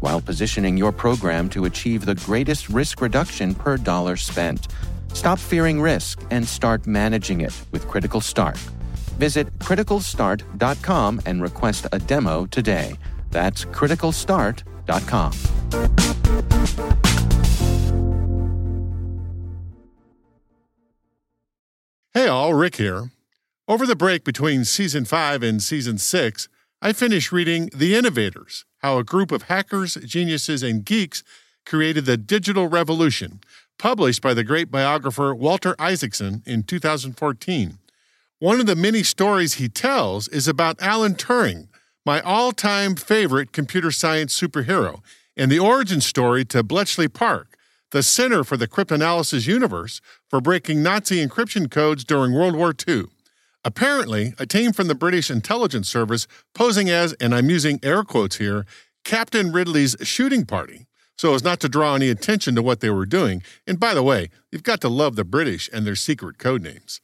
while 0.00 0.20
positioning 0.20 0.76
your 0.76 0.92
program 0.92 1.48
to 1.50 1.64
achieve 1.64 2.04
the 2.04 2.14
greatest 2.14 2.68
risk 2.68 3.00
reduction 3.00 3.54
per 3.54 3.76
dollar 3.76 4.16
spent. 4.16 4.68
Stop 5.12 5.38
fearing 5.38 5.80
risk 5.80 6.22
and 6.30 6.46
start 6.46 6.86
managing 6.86 7.40
it 7.40 7.54
with 7.72 7.88
Critical 7.88 8.20
Start. 8.20 8.56
Visit 9.18 9.52
criticalstart.com 9.58 11.20
and 11.26 11.42
request 11.42 11.86
a 11.92 11.98
demo 11.98 12.46
today. 12.46 12.96
That's 13.30 13.64
criticalstart.com. 13.64 15.32
Hey 22.14 22.26
all, 22.26 22.54
Rick 22.54 22.76
here. 22.76 23.10
Over 23.68 23.86
the 23.86 23.94
break 23.94 24.24
between 24.24 24.64
season 24.64 25.04
5 25.04 25.42
and 25.42 25.62
season 25.62 25.98
6, 25.98 26.48
I 26.80 26.92
finished 26.92 27.32
reading 27.32 27.70
The 27.74 27.96
Innovators 27.96 28.64
How 28.82 28.98
a 28.98 29.04
Group 29.04 29.32
of 29.32 29.42
Hackers, 29.42 29.96
Geniuses, 29.96 30.62
and 30.62 30.84
Geeks 30.84 31.24
Created 31.66 32.06
the 32.06 32.16
Digital 32.16 32.68
Revolution, 32.68 33.40
published 33.80 34.22
by 34.22 34.32
the 34.32 34.44
great 34.44 34.70
biographer 34.70 35.34
Walter 35.34 35.74
Isaacson 35.76 36.40
in 36.46 36.62
2014. 36.62 37.78
One 38.38 38.60
of 38.60 38.66
the 38.66 38.76
many 38.76 39.02
stories 39.02 39.54
he 39.54 39.68
tells 39.68 40.28
is 40.28 40.46
about 40.46 40.80
Alan 40.80 41.16
Turing, 41.16 41.66
my 42.06 42.20
all 42.20 42.52
time 42.52 42.94
favorite 42.94 43.50
computer 43.50 43.90
science 43.90 44.40
superhero, 44.40 45.00
and 45.36 45.50
the 45.50 45.58
origin 45.58 46.00
story 46.00 46.44
to 46.44 46.62
Bletchley 46.62 47.08
Park, 47.08 47.58
the 47.90 48.04
center 48.04 48.44
for 48.44 48.56
the 48.56 48.68
cryptanalysis 48.68 49.48
universe 49.48 50.00
for 50.30 50.40
breaking 50.40 50.84
Nazi 50.84 51.26
encryption 51.26 51.68
codes 51.68 52.04
during 52.04 52.32
World 52.32 52.54
War 52.54 52.72
II. 52.86 53.06
Apparently, 53.68 54.32
a 54.38 54.46
team 54.46 54.72
from 54.72 54.88
the 54.88 54.94
British 54.94 55.30
intelligence 55.30 55.90
service 55.90 56.26
posing 56.54 56.88
as, 56.88 57.12
and 57.20 57.34
I'm 57.34 57.50
using 57.50 57.78
air 57.82 58.02
quotes 58.02 58.36
here, 58.36 58.64
Captain 59.04 59.52
Ridley's 59.52 59.94
shooting 60.00 60.46
party, 60.46 60.86
so 61.18 61.34
as 61.34 61.44
not 61.44 61.60
to 61.60 61.68
draw 61.68 61.94
any 61.94 62.08
attention 62.08 62.54
to 62.54 62.62
what 62.62 62.80
they 62.80 62.88
were 62.88 63.04
doing. 63.04 63.42
And 63.66 63.78
by 63.78 63.92
the 63.92 64.02
way, 64.02 64.30
you've 64.50 64.62
got 64.62 64.80
to 64.80 64.88
love 64.88 65.16
the 65.16 65.24
British 65.24 65.68
and 65.70 65.86
their 65.86 65.96
secret 65.96 66.38
code 66.38 66.62
names. 66.62 67.02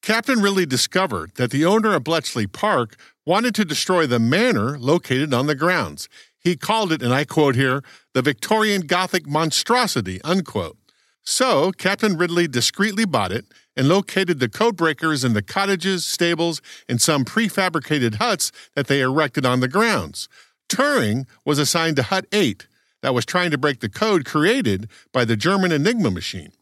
Captain 0.00 0.40
Ridley 0.40 0.64
discovered 0.64 1.32
that 1.34 1.50
the 1.50 1.66
owner 1.66 1.94
of 1.94 2.04
Bletchley 2.04 2.46
Park 2.46 2.96
wanted 3.26 3.54
to 3.56 3.66
destroy 3.66 4.06
the 4.06 4.18
manor 4.18 4.78
located 4.78 5.34
on 5.34 5.48
the 5.48 5.54
grounds. 5.54 6.08
He 6.38 6.56
called 6.56 6.92
it, 6.92 7.02
and 7.02 7.12
I 7.12 7.26
quote 7.26 7.56
here, 7.56 7.82
the 8.14 8.22
Victorian 8.22 8.86
Gothic 8.86 9.26
monstrosity, 9.26 10.18
unquote. 10.24 10.78
So 11.22 11.72
Captain 11.72 12.16
Ridley 12.16 12.48
discreetly 12.48 13.04
bought 13.04 13.32
it 13.32 13.44
and 13.76 13.88
located 13.88 14.40
the 14.40 14.48
codebreakers 14.48 15.24
in 15.24 15.34
the 15.34 15.42
cottages, 15.42 16.04
stables, 16.04 16.62
and 16.88 17.00
some 17.00 17.24
prefabricated 17.24 18.16
huts 18.16 18.50
that 18.74 18.86
they 18.86 19.00
erected 19.00 19.44
on 19.44 19.60
the 19.60 19.68
grounds. 19.68 20.28
Turing 20.68 21.26
was 21.44 21.58
assigned 21.58 21.96
to 21.96 22.04
Hut 22.04 22.26
8 22.32 22.66
that 23.02 23.14
was 23.14 23.26
trying 23.26 23.50
to 23.50 23.58
break 23.58 23.80
the 23.80 23.88
code 23.88 24.24
created 24.24 24.88
by 25.12 25.24
the 25.24 25.36
German 25.36 25.72
Enigma 25.72 26.10
machine. 26.10 26.52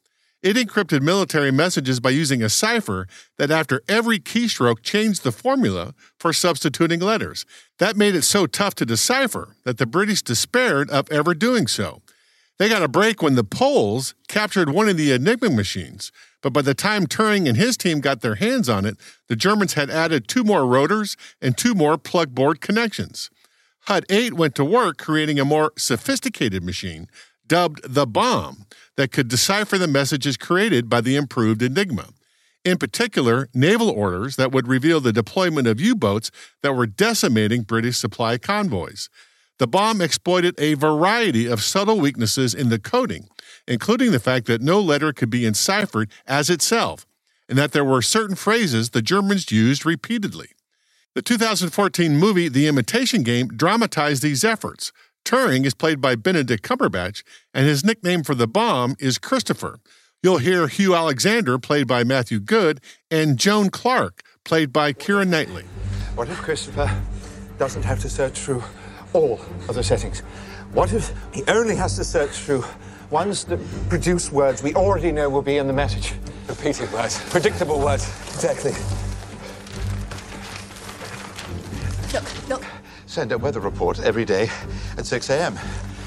It 0.42 0.56
encrypted 0.56 1.00
military 1.00 1.50
messages 1.50 2.00
by 2.00 2.10
using 2.10 2.42
a 2.42 2.50
cipher 2.50 3.06
that, 3.38 3.50
after 3.50 3.80
every 3.88 4.18
keystroke, 4.18 4.82
changed 4.82 5.24
the 5.24 5.32
formula 5.32 5.94
for 6.18 6.34
substituting 6.34 7.00
letters. 7.00 7.46
That 7.78 7.96
made 7.96 8.14
it 8.14 8.22
so 8.22 8.44
tough 8.44 8.74
to 8.74 8.84
decipher 8.84 9.56
that 9.64 9.78
the 9.78 9.86
British 9.86 10.20
despaired 10.20 10.90
of 10.90 11.10
ever 11.10 11.32
doing 11.32 11.66
so. 11.66 12.02
They 12.58 12.68
got 12.68 12.82
a 12.82 12.88
break 12.88 13.22
when 13.22 13.36
the 13.36 13.42
Poles 13.42 14.14
captured 14.28 14.68
one 14.68 14.88
of 14.90 14.98
the 14.98 15.12
Enigma 15.12 15.48
machines, 15.48 16.12
but 16.44 16.52
by 16.52 16.60
the 16.60 16.74
time 16.74 17.06
Turing 17.06 17.48
and 17.48 17.56
his 17.56 17.74
team 17.74 18.00
got 18.00 18.20
their 18.20 18.34
hands 18.34 18.68
on 18.68 18.84
it, 18.84 18.98
the 19.28 19.34
Germans 19.34 19.72
had 19.72 19.88
added 19.88 20.28
two 20.28 20.44
more 20.44 20.66
rotors 20.66 21.16
and 21.40 21.56
two 21.56 21.74
more 21.74 21.96
plug 21.96 22.34
board 22.34 22.60
connections. 22.60 23.30
HUT 23.86 24.04
8 24.10 24.34
went 24.34 24.54
to 24.56 24.64
work 24.64 24.98
creating 24.98 25.40
a 25.40 25.44
more 25.46 25.72
sophisticated 25.78 26.62
machine 26.62 27.08
dubbed 27.46 27.80
the 27.82 28.06
bomb 28.06 28.66
that 28.98 29.10
could 29.10 29.28
decipher 29.28 29.78
the 29.78 29.88
messages 29.88 30.36
created 30.36 30.90
by 30.90 31.00
the 31.00 31.16
improved 31.16 31.62
Enigma. 31.62 32.10
In 32.62 32.76
particular, 32.76 33.48
naval 33.54 33.88
orders 33.88 34.36
that 34.36 34.52
would 34.52 34.68
reveal 34.68 35.00
the 35.00 35.14
deployment 35.14 35.66
of 35.66 35.80
U 35.80 35.94
boats 35.94 36.30
that 36.62 36.74
were 36.74 36.86
decimating 36.86 37.62
British 37.62 37.96
supply 37.96 38.36
convoys. 38.36 39.08
The 39.58 39.66
bomb 39.66 40.00
exploited 40.00 40.54
a 40.58 40.74
variety 40.74 41.46
of 41.46 41.62
subtle 41.62 42.00
weaknesses 42.00 42.54
in 42.54 42.68
the 42.68 42.78
coding, 42.78 43.28
including 43.68 44.10
the 44.10 44.20
fact 44.20 44.46
that 44.46 44.62
no 44.62 44.80
letter 44.80 45.12
could 45.12 45.30
be 45.30 45.46
enciphered 45.46 46.10
as 46.26 46.50
itself, 46.50 47.06
and 47.48 47.56
that 47.56 47.72
there 47.72 47.84
were 47.84 48.02
certain 48.02 48.36
phrases 48.36 48.90
the 48.90 49.02
Germans 49.02 49.52
used 49.52 49.86
repeatedly. 49.86 50.48
The 51.14 51.22
2014 51.22 52.16
movie 52.16 52.48
The 52.48 52.66
Imitation 52.66 53.22
Game 53.22 53.48
dramatized 53.48 54.22
these 54.22 54.42
efforts, 54.42 54.90
Turing 55.24 55.64
is 55.64 55.74
played 55.74 56.00
by 56.00 56.16
Benedict 56.16 56.62
Cumberbatch, 56.62 57.22
and 57.54 57.66
his 57.66 57.84
nickname 57.84 58.22
for 58.22 58.34
the 58.34 58.46
bomb 58.46 58.94
is 58.98 59.16
Christopher. 59.16 59.80
You'll 60.22 60.38
hear 60.38 60.68
Hugh 60.68 60.94
Alexander, 60.94 61.58
played 61.58 61.86
by 61.86 62.04
Matthew 62.04 62.40
Goode, 62.40 62.80
and 63.10 63.38
Joan 63.38 63.70
Clarke, 63.70 64.22
played 64.44 64.72
by 64.72 64.92
Keira 64.92 65.26
Knightley. 65.26 65.64
What 66.14 66.28
if 66.28 66.36
Christopher 66.38 66.90
doesn't 67.58 67.84
have 67.84 68.00
to 68.00 68.10
search 68.10 68.38
through 68.38 68.62
all 69.14 69.40
of 69.68 69.74
the 69.74 69.82
settings? 69.82 70.20
What 70.72 70.92
if 70.92 71.14
he 71.32 71.42
only 71.48 71.76
has 71.76 71.96
to 71.96 72.04
search 72.04 72.32
through 72.32 72.64
ones 73.10 73.44
that 73.44 73.60
produce 73.88 74.30
words 74.30 74.62
we 74.62 74.74
already 74.74 75.12
know 75.12 75.30
will 75.30 75.42
be 75.42 75.56
in 75.56 75.66
the 75.66 75.72
message? 75.72 76.12
Repeated 76.48 76.92
words, 76.92 77.18
predictable 77.30 77.80
words. 77.80 78.06
Exactly. 78.34 78.72
Look, 82.12 82.48
look. 82.48 82.64
Send 83.06 83.32
a 83.32 83.38
weather 83.38 83.60
report 83.60 84.00
every 84.00 84.24
day 84.24 84.50
at 84.98 85.06
6 85.06 85.30
a.m. 85.30 85.58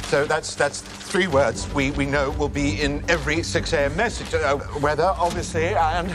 So 0.03 0.25
that's 0.25 0.55
that's 0.55 0.81
three 0.81 1.27
words 1.27 1.73
we, 1.73 1.91
we 1.91 2.05
know 2.05 2.31
will 2.31 2.49
be 2.49 2.81
in 2.81 3.03
every 3.09 3.43
6 3.43 3.73
a.m. 3.73 3.95
message. 3.95 4.33
Uh, 4.33 4.59
weather, 4.81 5.13
obviously, 5.17 5.75
and 5.75 6.11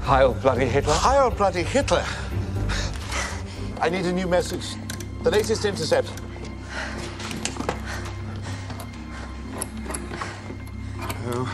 Heil 0.00 0.32
bloody 0.34 0.66
Hitler. 0.66 0.94
Heil 0.94 1.30
bloody 1.30 1.62
Hitler. 1.62 2.04
I 3.80 3.90
need 3.90 4.06
a 4.06 4.12
new 4.12 4.26
message. 4.26 4.64
The 5.22 5.30
latest 5.30 5.64
intercept. 5.64 6.08
O 11.00 11.32
oh, 11.34 11.48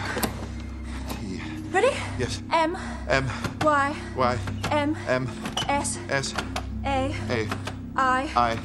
T. 1.09 1.41
Ready? 1.73 1.97
Yes. 2.19 2.43
M. 2.53 2.77
M. 3.09 3.29
Y. 3.63 3.97
Y. 4.17 4.39
M. 4.71 4.97
M. 5.09 5.29
S. 5.69 5.99
S. 6.11 6.35
A. 6.85 7.15
A. 7.31 7.49
I. 7.97 8.31
I. 8.37 8.59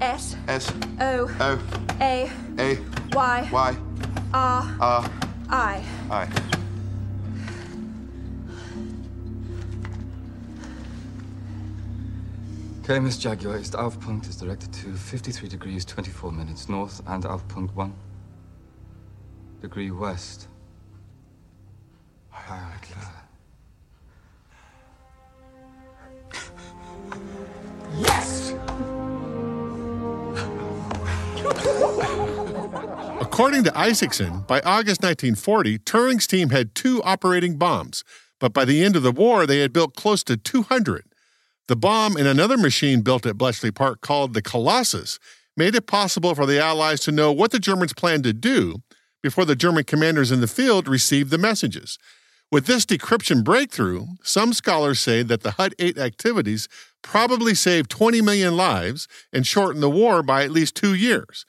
S. 0.00 0.36
S. 0.48 0.72
O. 1.00 1.30
O. 1.40 1.58
A. 2.00 2.30
A. 2.58 2.78
Y. 3.12 3.48
Y. 3.52 3.76
R 4.32 4.76
R. 4.80 5.10
I. 5.50 5.82
I. 6.10 6.47
KMS 12.88 13.20
Jaguar 13.22 13.58
ist 13.58 13.76
Aufpunkt 13.76 14.26
is 14.30 14.38
directed 14.38 14.72
to 14.72 14.96
53 14.96 15.46
degrees 15.46 15.84
24 15.84 16.32
minutes 16.32 16.70
north 16.70 17.02
and 17.06 17.22
Aufpunkt 17.26 17.74
1 17.74 17.92
degree 19.60 19.90
west. 19.90 20.48
Heil 22.30 22.72
Hitler. 22.80 23.12
According 33.20 33.64
to 33.64 33.78
Isaacson, 33.78 34.44
by 34.46 34.60
August 34.60 35.02
1940, 35.02 35.80
Turing's 35.80 36.26
team 36.26 36.48
had 36.48 36.74
two 36.74 37.02
operating 37.02 37.58
bombs, 37.58 38.02
but 38.38 38.54
by 38.54 38.64
the 38.64 38.82
end 38.82 38.96
of 38.96 39.02
the 39.02 39.12
war, 39.12 39.46
they 39.46 39.58
had 39.58 39.74
built 39.74 39.94
close 39.94 40.24
to 40.24 40.38
200. 40.38 41.07
The 41.68 41.76
bomb 41.76 42.16
in 42.16 42.26
another 42.26 42.56
machine 42.56 43.02
built 43.02 43.26
at 43.26 43.36
Bletchley 43.36 43.70
Park 43.70 44.00
called 44.00 44.32
the 44.32 44.40
Colossus 44.40 45.18
made 45.54 45.74
it 45.74 45.86
possible 45.86 46.34
for 46.34 46.46
the 46.46 46.58
Allies 46.58 47.00
to 47.00 47.12
know 47.12 47.30
what 47.30 47.50
the 47.50 47.58
Germans 47.58 47.92
planned 47.92 48.24
to 48.24 48.32
do 48.32 48.76
before 49.22 49.44
the 49.44 49.54
German 49.54 49.84
commanders 49.84 50.32
in 50.32 50.40
the 50.40 50.46
field 50.46 50.88
received 50.88 51.30
the 51.30 51.36
messages. 51.36 51.98
With 52.50 52.64
this 52.64 52.86
decryption 52.86 53.44
breakthrough, 53.44 54.06
some 54.22 54.54
scholars 54.54 54.98
say 54.98 55.22
that 55.24 55.42
the 55.42 55.52
Hut 55.52 55.74
8 55.78 55.98
activities 55.98 56.68
probably 57.02 57.54
saved 57.54 57.90
20 57.90 58.22
million 58.22 58.56
lives 58.56 59.06
and 59.30 59.46
shortened 59.46 59.82
the 59.82 59.90
war 59.90 60.22
by 60.22 60.44
at 60.44 60.50
least 60.50 60.74
two 60.74 60.94
years. 60.94 61.44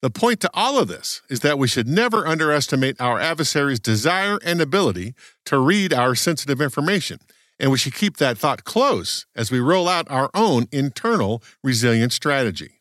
The 0.00 0.08
point 0.08 0.40
to 0.40 0.50
all 0.54 0.78
of 0.78 0.88
this 0.88 1.20
is 1.28 1.40
that 1.40 1.58
we 1.58 1.68
should 1.68 1.86
never 1.86 2.26
underestimate 2.26 2.98
our 2.98 3.20
adversary's 3.20 3.80
desire 3.80 4.38
and 4.42 4.62
ability 4.62 5.12
to 5.44 5.58
read 5.58 5.92
our 5.92 6.14
sensitive 6.14 6.62
information 6.62 7.18
and 7.60 7.70
we 7.70 7.76
should 7.76 7.94
keep 7.94 8.16
that 8.16 8.38
thought 8.38 8.64
close 8.64 9.26
as 9.36 9.52
we 9.52 9.60
roll 9.60 9.86
out 9.86 10.10
our 10.10 10.30
own 10.34 10.66
internal 10.72 11.42
resilience 11.62 12.14
strategy. 12.14 12.78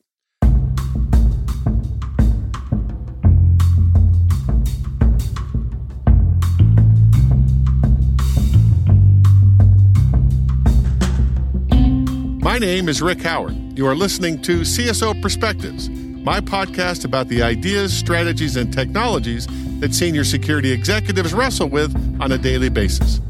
My 12.41 12.57
name 12.57 12.89
is 12.89 13.01
Rick 13.01 13.21
Howard. 13.21 13.77
You 13.77 13.85
are 13.85 13.95
listening 13.95 14.41
to 14.43 14.61
CSO 14.61 15.21
Perspectives, 15.21 15.89
my 15.89 16.39
podcast 16.39 17.05
about 17.05 17.27
the 17.27 17.43
ideas, 17.43 17.95
strategies, 17.95 18.55
and 18.55 18.73
technologies 18.73 19.45
that 19.81 19.93
senior 19.93 20.23
security 20.23 20.71
executives 20.71 21.33
wrestle 21.33 21.69
with 21.69 21.93
on 22.21 22.31
a 22.31 22.37
daily 22.37 22.69
basis. 22.69 23.21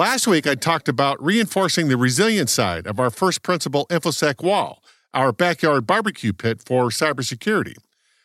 Last 0.00 0.26
week, 0.26 0.46
I 0.46 0.54
talked 0.54 0.88
about 0.88 1.22
reinforcing 1.22 1.88
the 1.88 1.98
resilient 1.98 2.48
side 2.48 2.86
of 2.86 2.98
our 2.98 3.10
first 3.10 3.42
principle 3.42 3.86
InfoSec 3.90 4.42
wall, 4.42 4.82
our 5.12 5.30
backyard 5.30 5.86
barbecue 5.86 6.32
pit 6.32 6.62
for 6.64 6.88
cybersecurity. 6.88 7.74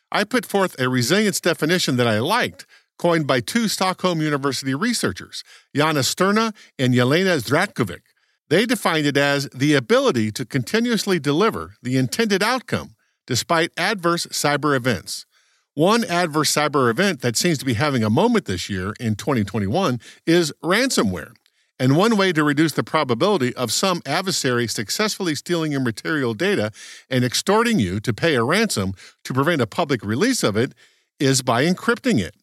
I 0.10 0.24
put 0.24 0.45
forth 0.45 0.80
a 0.80 0.88
resilience 0.88 1.42
definition 1.42 1.98
that 1.98 2.07
I 2.07 2.19
liked, 2.19 2.66
coined 2.98 3.27
by 3.27 3.42
two 3.42 3.68
Stockholm 3.68 4.22
University 4.22 4.74
researchers, 4.74 5.44
Jana 5.75 6.00
Stirna 6.00 6.56
and 6.80 6.94
Jelena 6.94 7.44
Zdravkovic. 7.44 8.04
They 8.48 8.66
defined 8.66 9.06
it 9.06 9.18
as 9.18 9.50
the 9.50 9.74
ability 9.74 10.31
to 10.31 10.45
continuously 10.45 11.19
deliver 11.19 11.74
the 11.83 11.98
intended 11.98 12.42
outcome 12.42 12.95
despite 13.27 13.72
adverse 13.75 14.27
cyber 14.27 14.77
events. 14.77 15.25
One 15.74 16.06
adverse 16.06 16.54
cyber 16.54 16.89
event 16.89 17.19
that 17.19 17.36
seems 17.36 17.57
to 17.57 17.66
be 17.66 17.74
having 17.74 18.01
a 18.01 18.10
moment 18.10 18.45
this 18.45 18.69
year 18.69 18.94
in 18.98 19.16
2021 19.16 20.00
is 20.25 20.54
ransomware. 20.63 21.33
And 21.77 21.98
one 21.98 22.16
way 22.16 22.31
to 22.31 22.44
reduce 22.44 22.72
the 22.72 22.83
probability 22.83 23.54
of 23.56 23.72
some 23.72 24.01
adversary 24.06 24.68
successfully 24.68 25.36
stealing 25.36 25.74
your 25.74 25.81
material 25.81 26.33
data 26.33 26.72
and 27.10 27.25
extorting 27.25 27.80
you 27.80 28.00
to 28.00 28.13
pay 28.13 28.36
a 28.36 28.44
ransom 28.44 28.94
to 29.25 29.33
prevent 29.33 29.62
a 29.62 29.68
public 29.68 30.04
release 30.04 30.42
of 30.42 30.56
it 30.56 30.74
is 31.19 31.42
by 31.42 31.66
encrypting 31.66 32.19
it. 32.19 32.36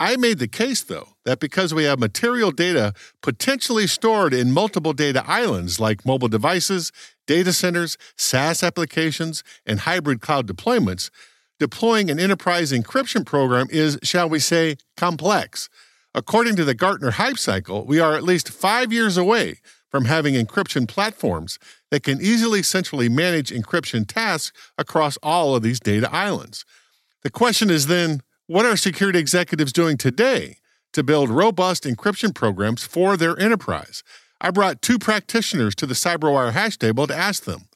I 0.00 0.16
made 0.16 0.40
the 0.40 0.48
case, 0.48 0.82
though, 0.82 1.10
that 1.24 1.38
because 1.38 1.72
we 1.72 1.84
have 1.84 2.00
material 2.00 2.50
data 2.50 2.92
potentially 3.22 3.86
stored 3.86 4.34
in 4.34 4.50
multiple 4.50 4.92
data 4.92 5.22
islands 5.28 5.78
like 5.78 6.04
mobile 6.04 6.26
devices, 6.26 6.90
data 7.28 7.52
centers, 7.52 7.96
SaaS 8.16 8.64
applications, 8.64 9.44
and 9.64 9.80
hybrid 9.80 10.20
cloud 10.20 10.48
deployments, 10.48 11.10
deploying 11.60 12.10
an 12.10 12.18
enterprise 12.18 12.72
encryption 12.72 13.24
program 13.24 13.68
is, 13.70 13.96
shall 14.02 14.28
we 14.28 14.40
say, 14.40 14.76
complex. 14.96 15.68
According 16.14 16.56
to 16.56 16.64
the 16.64 16.74
Gartner 16.74 17.12
Hype 17.12 17.38
Cycle, 17.38 17.86
we 17.86 17.98
are 17.98 18.14
at 18.14 18.22
least 18.22 18.50
five 18.50 18.92
years 18.92 19.16
away 19.16 19.60
from 19.90 20.04
having 20.04 20.34
encryption 20.34 20.86
platforms 20.86 21.58
that 21.90 22.02
can 22.02 22.20
easily 22.20 22.62
centrally 22.62 23.08
manage 23.08 23.50
encryption 23.50 24.06
tasks 24.06 24.52
across 24.76 25.16
all 25.22 25.54
of 25.54 25.62
these 25.62 25.80
data 25.80 26.12
islands. 26.12 26.64
The 27.22 27.30
question 27.30 27.70
is 27.70 27.86
then 27.86 28.20
what 28.46 28.66
are 28.66 28.76
security 28.76 29.18
executives 29.18 29.72
doing 29.72 29.96
today 29.96 30.58
to 30.92 31.02
build 31.02 31.30
robust 31.30 31.84
encryption 31.84 32.34
programs 32.34 32.84
for 32.84 33.16
their 33.16 33.38
enterprise? 33.38 34.02
I 34.40 34.50
brought 34.50 34.82
two 34.82 34.98
practitioners 34.98 35.74
to 35.76 35.86
the 35.86 35.94
CyberWire 35.94 36.52
hash 36.52 36.76
table 36.76 37.06
to 37.06 37.16
ask 37.16 37.44
them. 37.44 37.68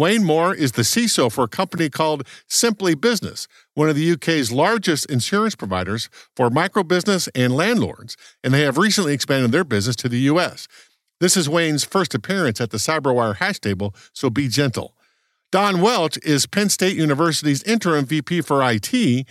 Wayne 0.00 0.24
Moore 0.24 0.54
is 0.54 0.72
the 0.72 0.80
CISO 0.80 1.30
for 1.30 1.44
a 1.44 1.48
company 1.48 1.90
called 1.90 2.26
Simply 2.46 2.94
Business, 2.94 3.46
one 3.74 3.90
of 3.90 3.96
the 3.96 4.12
UK's 4.12 4.50
largest 4.50 5.04
insurance 5.10 5.54
providers 5.54 6.08
for 6.34 6.48
microbusiness 6.48 7.28
and 7.34 7.54
landlords, 7.54 8.16
and 8.42 8.54
they 8.54 8.62
have 8.62 8.78
recently 8.78 9.12
expanded 9.12 9.52
their 9.52 9.62
business 9.62 9.94
to 9.96 10.08
the 10.08 10.20
US. 10.20 10.68
This 11.20 11.36
is 11.36 11.50
Wayne's 11.50 11.84
first 11.84 12.14
appearance 12.14 12.62
at 12.62 12.70
the 12.70 12.78
CyberWire 12.78 13.36
hash 13.36 13.60
table, 13.60 13.94
so 14.14 14.30
be 14.30 14.48
gentle. 14.48 14.94
Don 15.52 15.82
Welch 15.82 16.16
is 16.24 16.46
Penn 16.46 16.70
State 16.70 16.96
University's 16.96 17.62
interim 17.64 18.06
VP 18.06 18.40
for 18.40 18.62
IT, 18.62 19.26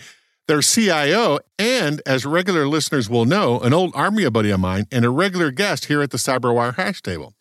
their 0.46 0.62
CIO, 0.62 1.40
and 1.58 2.00
as 2.06 2.24
regular 2.24 2.68
listeners 2.68 3.10
will 3.10 3.24
know, 3.24 3.58
an 3.58 3.74
old 3.74 3.90
Army 3.96 4.30
buddy 4.30 4.50
of 4.50 4.60
mine 4.60 4.86
and 4.92 5.04
a 5.04 5.10
regular 5.10 5.50
guest 5.50 5.86
here 5.86 6.00
at 6.00 6.12
the 6.12 6.16
CyberWire 6.16 6.76
hash 6.76 7.02
table. 7.02 7.34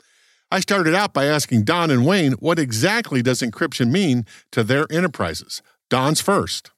I 0.52 0.60
started 0.62 0.96
out 0.96 1.14
by 1.14 1.26
asking 1.26 1.64
Don 1.64 1.92
and 1.92 2.06
Wayne 2.06 2.34
what 2.34 2.58
exactly 2.58 3.22
does 3.22 3.42
encryption 3.42 3.92
mean 3.92 4.26
to 4.52 4.64
their 4.64 4.88
enterprises. 4.92 5.62
Don's 5.90 6.22
first. 6.22 6.72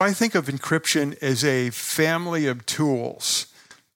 I 0.00 0.12
think 0.12 0.34
of 0.34 0.46
encryption 0.46 1.20
as 1.22 1.44
a 1.44 1.68
family 1.70 2.46
of 2.46 2.64
tools. 2.64 3.46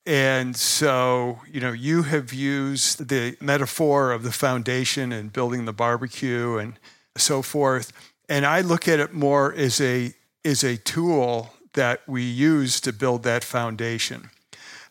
And 0.04 0.54
so, 0.54 1.40
you 1.50 1.60
know, 1.60 1.72
you 1.72 2.02
have 2.02 2.34
used 2.34 3.08
the 3.08 3.38
metaphor 3.40 4.12
of 4.12 4.22
the 4.22 4.32
foundation 4.32 5.12
and 5.12 5.32
building 5.32 5.64
the 5.64 5.72
barbecue 5.72 6.58
and 6.58 6.78
so 7.16 7.40
forth. 7.40 7.92
And 8.28 8.44
I 8.44 8.60
look 8.60 8.86
at 8.86 9.00
it 9.00 9.14
more 9.14 9.54
as 9.54 9.80
a 9.80 10.14
as 10.44 10.62
a 10.62 10.76
tool 10.76 11.54
that 11.72 12.02
we 12.06 12.22
use 12.22 12.78
to 12.82 12.92
build 12.92 13.22
that 13.22 13.42
foundation. 13.42 14.28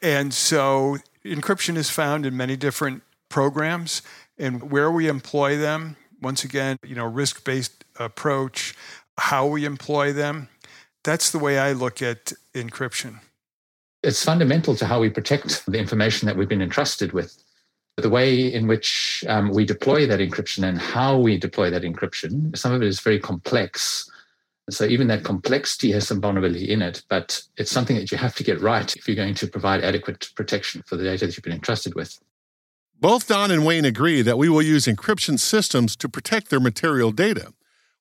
And 0.02 0.34
so 0.34 0.98
encryption 1.24 1.78
is 1.78 1.92
found 1.92 2.26
in 2.26 2.36
many 2.36 2.56
different 2.56 3.04
programs 3.30 4.02
and 4.38 4.72
where 4.72 4.92
we 4.92 5.08
employ 5.08 5.58
them. 5.58 5.96
Once 6.22 6.44
again, 6.44 6.78
you 6.86 6.96
know, 6.96 7.06
risk-based 7.06 7.84
approach, 8.00 8.76
how 9.18 9.46
we 9.46 9.66
employ 9.66 10.14
them. 10.14 10.48
That's 11.04 11.32
the 11.32 11.40
way 11.40 11.60
I 11.60 11.74
look 11.74 12.02
at 12.02 12.32
encryption. 12.54 13.20
It's 14.04 14.24
fundamental 14.24 14.76
to 14.76 14.86
how 14.86 15.00
we 15.00 15.10
protect 15.10 15.66
the 15.66 15.78
information 15.78 16.26
that 16.28 16.38
we've 16.38 16.50
been 16.50 16.62
entrusted 16.62 17.12
with. 17.14 17.42
The 17.98 18.10
way 18.10 18.52
in 18.52 18.68
which 18.68 19.24
um, 19.28 19.52
we 19.52 19.66
deploy 19.66 20.08
that 20.08 20.20
encryption 20.20 20.68
and 20.68 20.80
how 20.80 21.18
we 21.18 21.38
deploy 21.38 21.70
that 21.70 21.84
encryption, 21.84 22.58
some 22.58 22.74
of 22.74 22.82
it 22.82 22.88
is 22.88 23.00
very 23.00 23.20
complex. 23.20 24.10
So 24.70 24.86
even 24.86 25.08
that 25.08 25.24
complexity 25.24 25.92
has 25.92 26.08
some 26.08 26.22
vulnerability 26.22 26.72
in 26.72 26.82
it, 26.82 27.04
but 27.10 27.42
it's 27.58 27.72
something 27.72 27.98
that 27.98 28.12
you 28.12 28.18
have 28.18 28.36
to 28.36 28.44
get 28.44 28.62
right 28.62 28.96
if 28.96 29.08
you're 29.08 29.16
going 29.16 29.36
to 29.36 29.48
provide 29.48 29.84
adequate 29.84 30.32
protection 30.36 30.84
for 30.88 30.96
the 30.96 31.04
data 31.04 31.28
that 31.28 31.36
you've 31.36 31.44
been 31.44 31.54
entrusted 31.54 31.96
with. 31.96 32.18
Both 33.04 33.28
Don 33.28 33.52
and 33.52 33.66
Wayne 33.66 33.84
agree 33.84 34.22
that 34.22 34.38
we 34.38 34.48
will 34.48 34.62
use 34.62 34.86
encryption 34.86 35.38
systems 35.38 35.98
to 35.98 36.08
protect 36.08 36.50
their 36.50 36.62
material 36.62 37.12
data. 37.12 37.52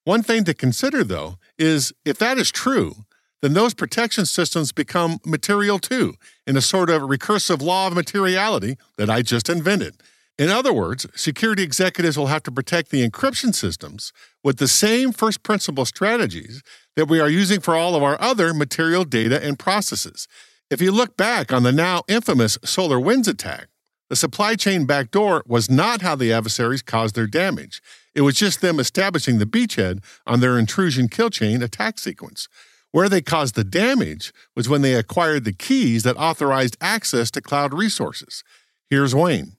One 0.04 0.22
thing 0.22 0.44
to 0.44 0.54
consider, 0.54 1.02
though, 1.02 1.38
is 1.58 1.92
if 2.04 2.18
that 2.18 2.38
is 2.38 2.52
true, 2.52 2.94
then 3.40 3.52
those 3.52 3.74
protection 3.74 4.26
systems 4.26 4.70
become 4.70 5.18
material 5.26 5.80
too, 5.80 6.14
in 6.46 6.56
a 6.56 6.60
sort 6.60 6.88
of 6.88 7.02
recursive 7.02 7.60
law 7.60 7.88
of 7.88 7.94
materiality 7.94 8.76
that 8.96 9.10
I 9.10 9.22
just 9.22 9.48
invented. 9.48 9.96
In 10.38 10.50
other 10.50 10.72
words, 10.72 11.04
security 11.16 11.64
executives 11.64 12.16
will 12.16 12.28
have 12.28 12.44
to 12.44 12.52
protect 12.52 12.92
the 12.92 13.04
encryption 13.04 13.52
systems 13.52 14.12
with 14.44 14.58
the 14.58 14.68
same 14.68 15.10
first 15.10 15.42
principle 15.42 15.84
strategies 15.84 16.62
that 16.94 17.08
we 17.08 17.18
are 17.18 17.28
using 17.28 17.58
for 17.58 17.74
all 17.74 17.96
of 17.96 18.04
our 18.04 18.20
other 18.20 18.54
material 18.54 19.02
data 19.02 19.44
and 19.44 19.58
processes. 19.58 20.28
If 20.70 20.80
you 20.80 20.92
look 20.92 21.16
back 21.16 21.52
on 21.52 21.64
the 21.64 21.72
now 21.72 22.04
infamous 22.06 22.56
SolarWinds 22.58 23.26
attack, 23.26 23.66
the 24.12 24.16
supply 24.16 24.54
chain 24.56 24.84
backdoor 24.84 25.42
was 25.46 25.70
not 25.70 26.02
how 26.02 26.14
the 26.14 26.34
adversaries 26.34 26.82
caused 26.82 27.14
their 27.14 27.26
damage. 27.26 27.80
It 28.14 28.20
was 28.20 28.34
just 28.34 28.60
them 28.60 28.78
establishing 28.78 29.38
the 29.38 29.46
beachhead 29.46 30.04
on 30.26 30.40
their 30.40 30.58
intrusion 30.58 31.08
kill 31.08 31.30
chain 31.30 31.62
attack 31.62 31.98
sequence. 31.98 32.46
Where 32.90 33.08
they 33.08 33.22
caused 33.22 33.54
the 33.54 33.64
damage 33.64 34.30
was 34.54 34.68
when 34.68 34.82
they 34.82 34.96
acquired 34.96 35.44
the 35.44 35.54
keys 35.54 36.02
that 36.02 36.18
authorized 36.18 36.76
access 36.78 37.30
to 37.30 37.40
cloud 37.40 37.72
resources. 37.72 38.44
Here's 38.90 39.14
Wayne. 39.14 39.52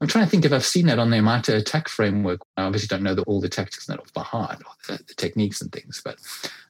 I'm 0.00 0.08
trying 0.08 0.24
to 0.24 0.30
think 0.32 0.44
if 0.44 0.52
I've 0.52 0.64
seen 0.64 0.86
that 0.86 0.98
on 0.98 1.10
the 1.10 1.22
MITRE 1.22 1.54
ATT&CK 1.54 1.88
framework. 1.88 2.40
I 2.56 2.64
obviously 2.64 2.88
don't 2.88 3.04
know 3.04 3.14
the, 3.14 3.22
all 3.22 3.40
the 3.40 3.48
tactics 3.48 3.86
and 3.86 3.96
that 3.96 4.02
off 4.02 4.12
by 4.12 4.24
heart, 4.24 4.60
the, 4.88 4.98
the, 5.06 5.14
techniques 5.14 5.60
and 5.60 5.70
things, 5.70 6.02
but 6.04 6.18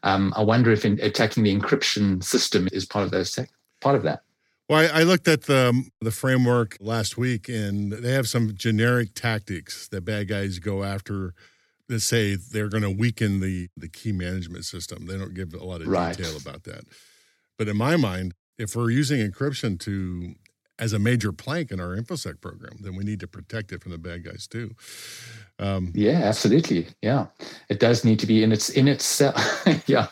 um, 0.02 0.34
I 0.36 0.42
wonder 0.42 0.72
if 0.72 0.84
in, 0.84 1.00
attacking 1.00 1.44
the 1.44 1.58
encryption 1.58 2.22
system 2.22 2.68
is 2.70 2.84
part 2.84 3.06
of 3.06 3.12
those 3.12 3.32
tech, 3.32 3.48
part 3.80 3.96
of 3.96 4.02
that. 4.02 4.24
Well, 4.68 4.80
I, 4.94 5.00
I 5.00 5.02
looked 5.02 5.28
at 5.28 5.42
the 5.42 5.68
um, 5.68 5.88
the 6.00 6.11
framework 6.11 6.76
last 6.80 7.18
week, 7.18 7.49
and 7.49 7.92
they 7.92 8.12
have 8.12 8.28
some 8.28 8.54
generic 8.54 9.11
tactics 9.14 9.88
that 9.88 10.04
bad 10.04 10.28
guys 10.28 10.59
go 10.59 10.83
after. 10.85 11.35
that 11.88 12.00
say 12.00 12.35
they're 12.35 12.71
going 12.71 12.83
to 12.83 12.90
weaken 12.90 13.40
the 13.40 13.68
the 13.76 13.88
key 13.88 14.12
management 14.12 14.64
system. 14.64 15.06
They 15.06 15.18
don't 15.18 15.35
give 15.35 15.52
a 15.54 15.64
lot 15.64 15.83
of 15.83 15.88
Right. 15.88 16.16
detail 16.16 16.37
about 16.37 16.64
that. 16.64 16.85
But 17.59 17.68
in 17.68 17.76
my 17.76 17.97
mind, 17.97 18.33
if 18.59 18.75
we're 18.75 18.90
using 18.90 19.21
encryption 19.21 19.78
to 19.80 20.35
as 20.78 20.92
a 20.94 20.99
major 20.99 21.30
plank 21.30 21.71
in 21.71 21.78
our 21.78 21.94
infosec 21.94 22.40
program, 22.40 22.78
then 22.80 22.97
we 22.97 23.04
need 23.04 23.21
to 23.21 23.28
protect 23.28 23.71
it 23.71 23.83
from 23.83 23.92
the 23.92 23.99
bad 23.99 24.25
guys 24.25 24.47
too. 24.49 24.71
Um, 25.61 25.92
Yeah, 25.94 26.20
absolutely. 26.25 26.88
Yeah, 27.00 27.26
it 27.68 27.78
does 27.78 28.04
need 28.04 28.18
to 28.18 28.26
be 28.26 28.42
in 28.42 28.50
its 28.52 28.70
in 28.70 28.88
itself. 28.88 29.37
yeah, 29.87 30.08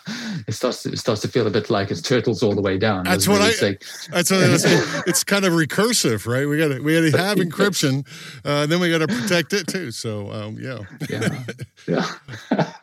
it 0.47 0.53
starts 0.55 0.85
to, 0.85 0.93
it 0.93 0.99
starts 0.99 1.21
to 1.23 1.29
feel 1.29 1.47
a 1.47 1.51
bit 1.51 1.69
like 1.69 1.91
it's 1.91 2.01
turtles 2.01 2.43
all 2.45 2.55
the 2.55 2.63
way 2.63 2.79
down. 2.79 3.05
That's 3.05 3.27
what? 3.27 3.41
I- 3.43 3.49
It's 3.49 3.63
like, 3.63 3.83
That's 4.13 4.31
what 4.31 4.41
I 4.45 4.49
was 4.51 4.63
saying. 4.63 5.03
It's 5.09 5.25
kind 5.25 5.45
of 5.45 5.53
recursive, 5.55 6.27
right? 6.27 6.47
We 6.47 6.59
got 6.59 6.69
to 6.69 6.81
we 6.81 6.95
got 7.11 7.17
to 7.17 7.23
have 7.23 7.39
encryption, 7.39 8.07
uh, 8.45 8.67
then 8.67 8.79
we 8.81 8.89
got 8.91 8.99
to 8.99 9.09
protect 9.09 9.53
it 9.53 9.67
too. 9.67 9.91
So 9.91 10.31
um, 10.31 10.59
yeah, 10.61 10.79
yeah, 11.11 11.43
yeah. 11.89 12.73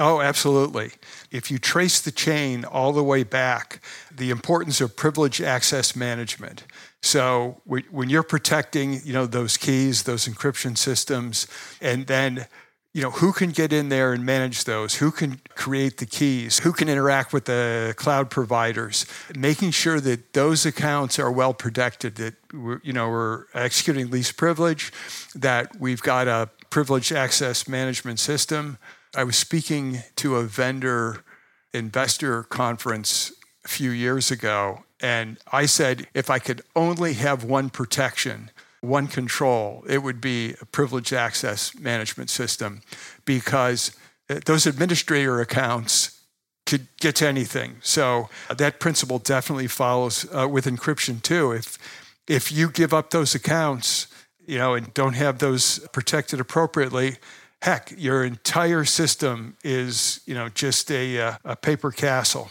Oh, 0.00 0.22
absolutely. 0.22 0.92
If 1.30 1.50
you 1.50 1.58
trace 1.58 2.00
the 2.00 2.10
chain 2.10 2.64
all 2.64 2.94
the 2.94 3.04
way 3.04 3.22
back, 3.22 3.82
the 4.10 4.30
importance 4.30 4.80
of 4.80 4.96
privileged 4.96 5.42
access 5.42 5.94
management. 5.94 6.64
So 7.02 7.60
when 7.66 8.08
you're 8.08 8.22
protecting, 8.22 9.02
you 9.04 9.12
know, 9.12 9.26
those 9.26 9.58
keys, 9.58 10.04
those 10.04 10.26
encryption 10.26 10.78
systems, 10.78 11.46
and 11.82 12.06
then 12.06 12.46
you 12.94 13.02
know 13.02 13.10
who 13.10 13.32
can 13.32 13.50
get 13.50 13.74
in 13.74 13.90
there 13.90 14.14
and 14.14 14.24
manage 14.24 14.64
those 14.64 14.96
who 14.96 15.12
can 15.12 15.40
create 15.54 15.98
the 15.98 16.06
keys 16.06 16.58
who 16.58 16.72
can 16.72 16.88
interact 16.88 17.32
with 17.32 17.44
the 17.44 17.94
cloud 17.96 18.30
providers 18.30 19.06
making 19.36 19.70
sure 19.70 20.00
that 20.00 20.32
those 20.32 20.66
accounts 20.66 21.16
are 21.16 21.30
well 21.30 21.54
protected 21.54 22.16
that 22.16 22.34
we're, 22.52 22.80
you 22.82 22.92
know 22.92 23.08
we're 23.08 23.44
executing 23.54 24.10
least 24.10 24.36
privilege 24.36 24.92
that 25.36 25.70
we've 25.78 26.02
got 26.02 26.26
a 26.26 26.50
privileged 26.70 27.12
access 27.12 27.68
management 27.68 28.18
system 28.18 28.76
i 29.14 29.24
was 29.24 29.36
speaking 29.36 29.98
to 30.16 30.36
a 30.36 30.44
vendor 30.44 31.24
investor 31.72 32.42
conference 32.44 33.32
a 33.64 33.68
few 33.68 33.90
years 33.90 34.30
ago 34.30 34.84
and 35.00 35.38
i 35.52 35.66
said 35.66 36.06
if 36.14 36.30
i 36.30 36.38
could 36.38 36.62
only 36.74 37.14
have 37.14 37.44
one 37.44 37.70
protection 37.70 38.50
one 38.80 39.06
control, 39.06 39.84
it 39.86 39.98
would 40.02 40.20
be 40.20 40.54
a 40.60 40.66
privileged 40.66 41.12
access 41.12 41.74
management 41.78 42.30
system 42.30 42.80
because 43.24 43.94
uh, 44.28 44.40
those 44.46 44.66
administrator 44.66 45.40
accounts 45.40 46.22
could 46.66 46.86
get 46.98 47.16
to 47.16 47.28
anything. 47.28 47.76
So 47.82 48.28
uh, 48.48 48.54
that 48.54 48.80
principle 48.80 49.18
definitely 49.18 49.66
follows 49.66 50.26
uh, 50.32 50.48
with 50.48 50.64
encryption 50.66 51.22
too. 51.22 51.52
If 51.52 51.78
if 52.26 52.52
you 52.52 52.70
give 52.70 52.94
up 52.94 53.10
those 53.10 53.34
accounts, 53.34 54.06
you 54.46 54.56
know, 54.56 54.74
and 54.74 54.94
don't 54.94 55.14
have 55.14 55.38
those 55.38 55.80
protected 55.92 56.38
appropriately, 56.38 57.16
heck, 57.62 57.92
your 57.96 58.24
entire 58.24 58.84
system 58.84 59.56
is, 59.62 60.20
you 60.26 60.34
know, 60.34 60.48
just 60.48 60.90
a, 60.90 61.20
uh, 61.20 61.36
a 61.44 61.56
paper 61.56 61.90
castle. 61.90 62.50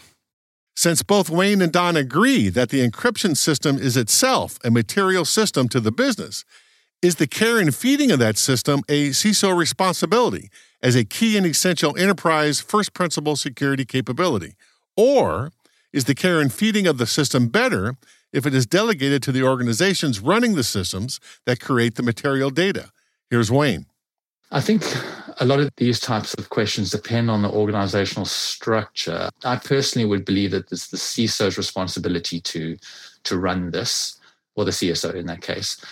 Since 0.76 1.02
both 1.02 1.28
Wayne 1.28 1.60
and 1.60 1.72
Don 1.72 1.96
agree 1.96 2.48
that 2.48 2.70
the 2.70 2.86
encryption 2.88 3.36
system 3.36 3.76
is 3.76 3.96
itself 3.96 4.58
a 4.64 4.70
material 4.70 5.24
system 5.24 5.68
to 5.68 5.80
the 5.80 5.92
business, 5.92 6.44
is 7.02 7.16
the 7.16 7.26
care 7.26 7.58
and 7.58 7.74
feeding 7.74 8.10
of 8.10 8.18
that 8.18 8.38
system 8.38 8.82
a 8.88 9.10
CISO 9.10 9.56
responsibility 9.56 10.48
as 10.82 10.96
a 10.96 11.04
key 11.04 11.36
and 11.36 11.46
essential 11.46 11.96
enterprise 11.96 12.60
first 12.60 12.94
principle 12.94 13.36
security 13.36 13.84
capability? 13.84 14.54
Or 14.96 15.50
is 15.92 16.04
the 16.04 16.14
care 16.14 16.40
and 16.40 16.52
feeding 16.52 16.86
of 16.86 16.98
the 16.98 17.06
system 17.06 17.48
better 17.48 17.96
if 18.32 18.46
it 18.46 18.54
is 18.54 18.64
delegated 18.64 19.22
to 19.24 19.32
the 19.32 19.42
organizations 19.42 20.20
running 20.20 20.54
the 20.54 20.64
systems 20.64 21.20
that 21.46 21.60
create 21.60 21.96
the 21.96 22.02
material 22.02 22.50
data? 22.50 22.90
Here's 23.28 23.50
Wayne. 23.50 23.86
I 24.52 24.60
think 24.60 24.82
a 25.38 25.44
lot 25.44 25.60
of 25.60 25.70
these 25.76 26.00
types 26.00 26.34
of 26.34 26.50
questions 26.50 26.90
depend 26.90 27.30
on 27.30 27.42
the 27.42 27.50
organizational 27.50 28.24
structure. 28.24 29.30
I 29.44 29.56
personally 29.56 30.06
would 30.06 30.24
believe 30.24 30.50
that 30.50 30.70
it's 30.72 30.88
the 30.88 30.96
CISO's 30.96 31.56
responsibility 31.56 32.40
to 32.40 32.76
to 33.24 33.38
run 33.38 33.70
this, 33.70 34.18
or 34.56 34.64
the 34.64 34.70
CSO 34.70 35.14
in 35.14 35.26
that 35.26 35.42
case. 35.42 35.82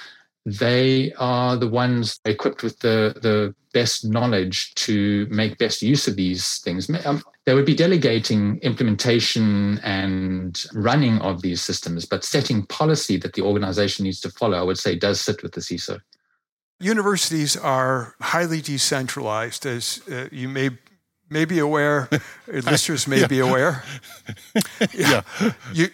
They 0.47 1.13
are 1.19 1.57
the 1.57 1.69
ones 1.69 2.21
equipped 2.25 2.63
with 2.63 2.79
the, 2.79 3.15
the 3.21 3.55
best 3.75 4.05
knowledge 4.07 4.75
to 4.77 5.27
make 5.31 5.59
best 5.59 5.83
use 5.83 6.09
of 6.09 6.17
these 6.17 6.59
things. 6.59 6.89
Um, 7.05 7.23
They 7.45 7.55
would 7.55 7.67
be 7.67 7.75
delegating 7.75 8.59
implementation 8.61 9.79
and 9.81 10.59
running 10.73 11.19
of 11.19 11.43
these 11.43 11.61
systems, 11.61 12.07
but 12.07 12.25
setting 12.25 12.65
policy 12.67 13.19
that 13.19 13.35
the 13.35 13.43
organization 13.43 14.05
needs 14.05 14.21
to 14.21 14.31
follow, 14.31 14.57
I 14.59 14.63
would 14.63 14.79
say, 14.79 14.95
does 14.95 15.21
sit 15.21 15.43
with 15.43 15.53
the 15.53 15.61
CISO. 15.61 16.01
Universities 16.81 17.57
are 17.57 18.15
highly 18.21 18.61
decentralized, 18.61 19.67
as 19.67 20.01
uh, 20.11 20.29
you 20.31 20.49
may 20.49 20.71
may 21.31 21.45
be 21.45 21.59
aware. 21.59 22.09
listeners 22.47 23.07
may 23.07 23.27
be 23.27 23.41
aware. 23.41 23.83
Yeah. 24.95 25.23
You 25.73 25.89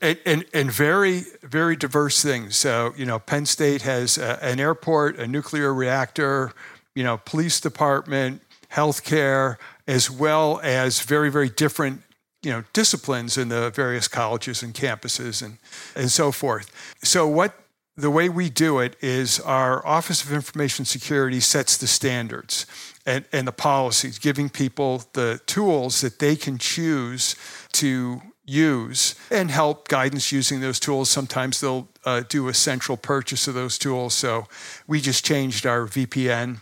and, 0.00 0.18
and 0.26 0.44
and 0.52 0.70
very 0.70 1.22
very 1.42 1.76
diverse 1.76 2.22
things. 2.22 2.56
So 2.56 2.92
you 2.96 3.06
know, 3.06 3.18
Penn 3.18 3.46
State 3.46 3.82
has 3.82 4.18
uh, 4.18 4.38
an 4.42 4.60
airport, 4.60 5.18
a 5.18 5.26
nuclear 5.26 5.72
reactor, 5.72 6.52
you 6.94 7.04
know, 7.04 7.18
police 7.24 7.60
department, 7.60 8.42
healthcare, 8.72 9.56
as 9.86 10.10
well 10.10 10.60
as 10.62 11.00
very 11.00 11.30
very 11.30 11.48
different 11.48 12.02
you 12.42 12.50
know 12.50 12.64
disciplines 12.72 13.38
in 13.38 13.48
the 13.48 13.70
various 13.70 14.08
colleges 14.08 14.62
and 14.62 14.74
campuses 14.74 15.42
and 15.42 15.58
and 15.96 16.10
so 16.10 16.32
forth. 16.32 16.70
So 17.02 17.26
what 17.26 17.54
the 17.96 18.10
way 18.10 18.28
we 18.28 18.48
do 18.48 18.78
it 18.78 18.96
is 19.00 19.38
our 19.40 19.84
Office 19.86 20.24
of 20.24 20.32
Information 20.32 20.84
Security 20.84 21.40
sets 21.40 21.76
the 21.76 21.86
standards 21.86 22.66
and, 23.04 23.24
and 23.32 23.46
the 23.46 23.52
policies, 23.52 24.18
giving 24.18 24.48
people 24.48 25.04
the 25.12 25.40
tools 25.46 26.00
that 26.00 26.18
they 26.18 26.36
can 26.36 26.56
choose 26.56 27.36
to 27.72 28.22
use 28.44 29.14
and 29.30 29.50
help 29.50 29.88
guidance 29.88 30.32
using 30.32 30.60
those 30.60 30.80
tools. 30.80 31.10
Sometimes 31.10 31.60
they'll 31.60 31.88
uh, 32.04 32.22
do 32.28 32.48
a 32.48 32.54
central 32.54 32.96
purchase 32.96 33.46
of 33.46 33.54
those 33.54 33.78
tools. 33.78 34.14
So 34.14 34.46
we 34.86 35.00
just 35.00 35.24
changed 35.24 35.66
our 35.66 35.86
VPN 35.86 36.58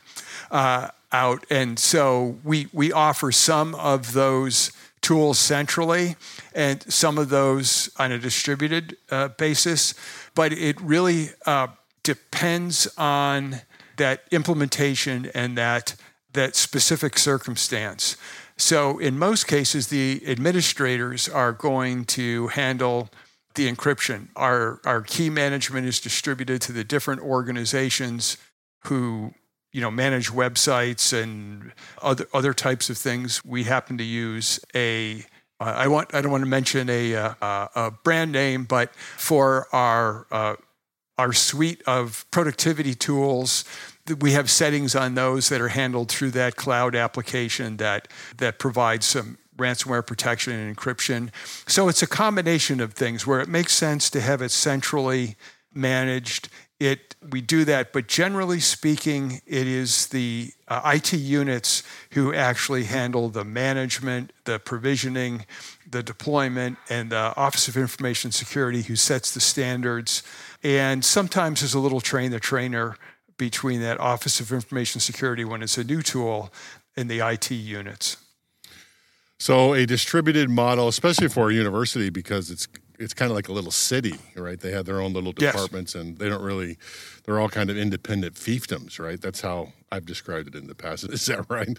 uh, 0.50 0.88
out. 1.12 1.46
And 1.48 1.78
so 1.78 2.38
we, 2.44 2.68
we 2.72 2.92
offer 2.92 3.32
some 3.32 3.74
of 3.76 4.12
those 4.12 4.72
tools 5.02 5.38
centrally 5.38 6.16
and 6.54 6.82
some 6.92 7.18
of 7.18 7.28
those 7.28 7.90
on 7.98 8.12
a 8.12 8.18
distributed 8.18 8.96
uh, 9.10 9.28
basis. 9.28 9.94
But 10.34 10.52
it 10.52 10.80
really 10.80 11.30
uh, 11.46 11.68
depends 12.02 12.88
on 12.98 13.62
that 13.96 14.24
implementation 14.30 15.30
and 15.34 15.56
that, 15.58 15.94
that 16.32 16.56
specific 16.56 17.18
circumstance. 17.18 18.16
So, 18.56 18.98
in 18.98 19.18
most 19.18 19.46
cases, 19.46 19.86
the 19.86 20.22
administrators 20.26 21.28
are 21.28 21.52
going 21.52 22.04
to 22.06 22.48
handle 22.48 23.08
the 23.54 23.72
encryption. 23.72 24.28
Our, 24.36 24.80
our 24.84 25.00
key 25.00 25.30
management 25.30 25.86
is 25.86 25.98
distributed 25.98 26.60
to 26.62 26.72
the 26.72 26.84
different 26.84 27.22
organizations 27.22 28.36
who 28.84 29.34
you 29.72 29.80
know 29.80 29.90
manage 29.90 30.30
websites 30.30 31.12
and 31.12 31.72
other 32.02 32.26
other 32.32 32.54
types 32.54 32.90
of 32.90 32.98
things. 32.98 33.40
We 33.44 33.64
happen 33.64 33.98
to 33.98 34.04
use 34.04 34.60
a 34.74 35.24
uh, 35.60 35.74
I 35.76 35.88
want 35.88 36.14
I 36.14 36.22
don't 36.22 36.32
want 36.32 36.42
to 36.42 36.48
mention 36.48 36.88
a, 36.88 37.14
uh, 37.14 37.34
a 37.74 37.90
brand 38.02 38.32
name, 38.32 38.64
but 38.64 38.94
for 38.94 39.66
our 39.72 40.26
uh, 40.30 40.56
our 41.18 41.32
suite 41.34 41.82
of 41.86 42.24
productivity 42.30 42.94
tools, 42.94 43.64
we 44.20 44.32
have 44.32 44.50
settings 44.50 44.96
on 44.96 45.14
those 45.14 45.50
that 45.50 45.60
are 45.60 45.68
handled 45.68 46.10
through 46.10 46.30
that 46.30 46.56
cloud 46.56 46.94
application 46.96 47.76
that 47.76 48.08
that 48.38 48.58
provides 48.58 49.04
some 49.04 49.36
ransomware 49.58 50.06
protection 50.06 50.54
and 50.54 50.74
encryption. 50.74 51.30
So 51.68 51.88
it's 51.88 52.02
a 52.02 52.06
combination 52.06 52.80
of 52.80 52.94
things 52.94 53.26
where 53.26 53.40
it 53.40 53.48
makes 53.48 53.74
sense 53.74 54.08
to 54.10 54.20
have 54.22 54.40
it 54.40 54.50
centrally 54.50 55.36
managed. 55.74 56.48
It 56.80 57.10
we 57.30 57.42
do 57.42 57.66
that, 57.66 57.92
but 57.92 58.08
generally 58.08 58.60
speaking, 58.60 59.42
it 59.46 59.66
is 59.66 60.06
the 60.08 60.52
uh, 60.66 60.92
IT 60.94 61.12
units 61.12 61.82
who 62.12 62.32
actually 62.34 62.84
handle 62.84 63.28
the 63.28 63.44
management, 63.44 64.32
the 64.44 64.58
provisioning, 64.58 65.44
the 65.88 66.02
deployment, 66.02 66.78
and 66.88 67.10
the 67.10 67.34
Office 67.36 67.68
of 67.68 67.76
Information 67.76 68.32
Security 68.32 68.80
who 68.82 68.96
sets 68.96 69.32
the 69.32 69.40
standards. 69.40 70.22
And 70.62 71.04
sometimes 71.04 71.60
there's 71.60 71.74
a 71.74 71.78
little 71.78 72.00
train 72.00 72.30
the 72.30 72.40
trainer 72.40 72.96
between 73.36 73.80
that 73.82 74.00
Office 74.00 74.40
of 74.40 74.50
Information 74.50 75.00
Security 75.00 75.44
when 75.44 75.62
it's 75.62 75.76
a 75.76 75.84
new 75.84 76.02
tool 76.02 76.50
and 76.96 77.10
the 77.10 77.20
IT 77.20 77.50
units. 77.50 78.16
So 79.38 79.72
a 79.72 79.86
distributed 79.86 80.50
model, 80.50 80.88
especially 80.88 81.28
for 81.28 81.50
a 81.50 81.54
university, 81.54 82.10
because 82.10 82.50
it's 82.50 82.66
it's 83.00 83.14
kind 83.14 83.30
of 83.30 83.34
like 83.34 83.48
a 83.48 83.52
little 83.52 83.70
city, 83.70 84.14
right? 84.36 84.60
They 84.60 84.72
have 84.72 84.84
their 84.84 85.00
own 85.00 85.12
little 85.14 85.32
Yes. 85.38 85.52
departments, 85.52 85.94
and 85.94 86.18
they 86.18 86.28
don't 86.28 86.42
really. 86.42 86.76
They're 87.24 87.40
all 87.40 87.48
kind 87.48 87.70
of 87.70 87.76
independent 87.76 88.34
fiefdoms, 88.34 88.98
right? 88.98 89.20
That's 89.20 89.40
how 89.40 89.72
I've 89.90 90.04
described 90.06 90.48
it 90.48 90.54
in 90.54 90.66
the 90.66 90.74
past. 90.74 91.04
Is 91.10 91.26
that 91.26 91.46
right? 91.48 91.76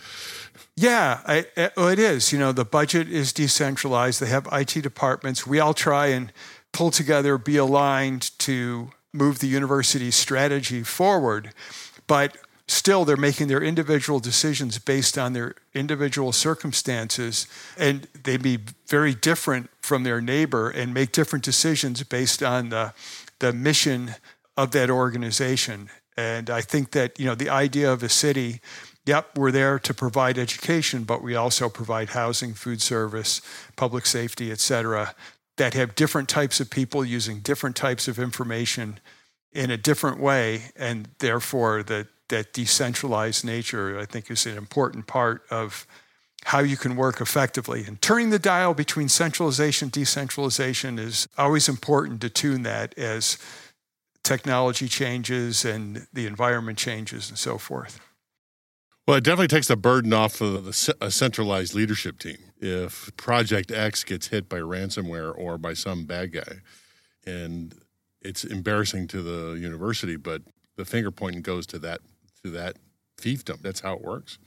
Yeah, 0.75 1.21
I, 1.25 1.45
eh, 1.55 1.69
I- 1.77 1.91
it 1.91 1.99
is. 1.99 2.31
You 2.33 2.39
know, 2.39 2.51
the 2.51 2.65
budget 2.65 3.07
is 3.09 3.31
decentralized. 3.33 4.19
They 4.19 4.27
have 4.27 4.47
IT 4.51 4.81
departments. 4.81 5.45
We 5.45 5.59
all 5.59 5.73
try 5.73 6.07
and 6.07 6.31
pull 6.71 6.91
together, 6.91 7.37
be 7.37 7.57
aligned 7.57 8.37
to 8.39 8.91
move 9.13 9.39
the 9.39 9.47
university's 9.47 10.15
strategy 10.15 10.83
forward. 10.83 11.53
But 12.07 12.37
still 12.67 13.03
they're 13.03 13.17
making 13.17 13.47
their 13.47 13.61
individual 13.61 14.19
decisions 14.21 14.79
based 14.79 15.17
on 15.17 15.33
their 15.33 15.55
individual 15.73 16.31
circumstances 16.31 17.45
and 17.77 18.07
they'd 18.23 18.41
be 18.41 18.57
very 18.87 19.13
different 19.13 19.69
from 19.81 20.03
their 20.03 20.21
neighbor 20.21 20.69
and 20.69 20.93
make 20.93 21.11
different 21.11 21.43
decisions 21.43 22.03
based 22.03 22.41
on 22.43 22.69
the, 22.69 22.93
the 23.39 23.51
mission 23.51 24.15
of 24.57 24.71
that 24.71 24.89
organization. 24.89 25.89
And 26.17 26.49
i 26.49 26.61
think 26.61 26.91
that 26.91 27.19
you 27.19 27.25
know 27.25 27.35
the 27.35 27.49
idea 27.49 27.91
of 27.91 28.03
a 28.03 28.09
city 28.09 28.59
yep 29.05 29.37
we're 29.37 29.51
there 29.51 29.79
to 29.79 29.93
provide 29.93 30.37
education 30.37 31.03
but 31.03 31.23
we 31.23 31.35
also 31.35 31.69
provide 31.69 32.09
housing 32.09 32.53
food 32.53 32.81
service 32.81 33.41
public 33.75 34.05
safety 34.05 34.51
et 34.51 34.59
cetera 34.59 35.15
that 35.55 35.73
have 35.73 35.95
different 35.95 36.27
types 36.27 36.59
of 36.59 36.69
people 36.69 37.03
using 37.05 37.39
different 37.39 37.77
types 37.77 38.09
of 38.09 38.19
information 38.19 38.99
in 39.53 39.71
a 39.71 39.77
different 39.77 40.19
way 40.19 40.71
and 40.75 41.07
therefore 41.19 41.81
the 41.81 42.07
that 42.31 42.53
decentralized 42.53 43.45
nature, 43.45 43.99
I 43.99 44.05
think, 44.05 44.31
is 44.31 44.47
an 44.47 44.57
important 44.57 45.05
part 45.05 45.43
of 45.51 45.85
how 46.45 46.59
you 46.59 46.77
can 46.77 46.95
work 46.95 47.21
effectively. 47.21 47.83
And 47.85 48.01
turning 48.01 48.29
the 48.29 48.39
dial 48.39 48.73
between 48.73 49.09
centralization 49.09 49.87
and 49.87 49.91
decentralization 49.91 50.97
is 50.99 51.27
always 51.37 51.69
important 51.69 52.21
to 52.21 52.29
tune 52.29 52.63
that 52.63 52.97
as 52.97 53.37
technology 54.23 54.87
changes 54.87 55.65
and 55.65 56.07
the 56.13 56.27
environment 56.27 56.77
changes 56.77 57.29
and 57.29 57.37
so 57.37 57.57
forth. 57.57 57.99
Well, 59.07 59.17
it 59.17 59.23
definitely 59.23 59.47
takes 59.47 59.67
the 59.67 59.75
burden 59.75 60.13
off 60.13 60.41
of 60.41 60.65
the, 60.65 60.95
a 61.01 61.11
centralized 61.11 61.73
leadership 61.73 62.19
team. 62.19 62.37
If 62.59 63.15
Project 63.17 63.71
X 63.71 64.03
gets 64.03 64.27
hit 64.27 64.47
by 64.47 64.59
ransomware 64.59 65.35
or 65.35 65.57
by 65.57 65.73
some 65.73 66.05
bad 66.05 66.31
guy, 66.31 66.61
and 67.25 67.73
it's 68.21 68.43
embarrassing 68.43 69.07
to 69.07 69.21
the 69.21 69.59
university, 69.59 70.15
but 70.15 70.43
the 70.77 70.85
finger 70.85 71.11
pointing 71.11 71.41
goes 71.41 71.65
to 71.67 71.79
that 71.79 72.01
to 72.43 72.51
that 72.51 72.77
fiefdom. 73.19 73.61
That's 73.61 73.81
how 73.81 73.93
it 73.93 74.01
works. 74.01 74.37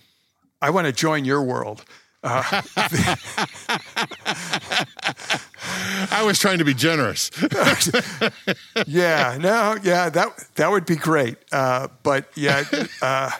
I 0.61 0.71
want 0.71 0.87
to 0.87 0.93
join 0.93 1.25
your 1.25 1.43
world. 1.43 1.85
Uh, 2.23 2.63
I 6.11 6.23
was 6.25 6.39
trying 6.39 6.59
to 6.59 6.65
be 6.65 6.73
generous. 6.73 7.31
yeah, 8.87 9.37
no, 9.39 9.77
yeah, 9.83 10.09
that 10.09 10.49
that 10.55 10.71
would 10.71 10.87
be 10.87 10.97
great. 10.97 11.37
Uh, 11.53 11.89
but 12.03 12.29
yeah, 12.35 12.65
uh, 13.03 13.31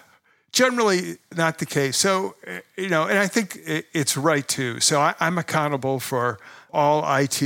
generally 0.53 1.17
not 1.35 1.59
the 1.59 1.67
case. 1.67 1.97
So 1.97 2.37
uh, 2.47 2.61
you 2.77 2.91
know, 2.91 3.05
and 3.05 3.19
I 3.19 3.27
think 3.27 3.59
it's 3.65 4.19
right 4.19 4.47
too. 4.47 4.81
So 4.81 5.01
I, 5.01 5.15
I'm 5.19 5.39
accountable 5.39 5.99
for 5.99 6.39
all 6.71 7.05
IT 7.17 7.43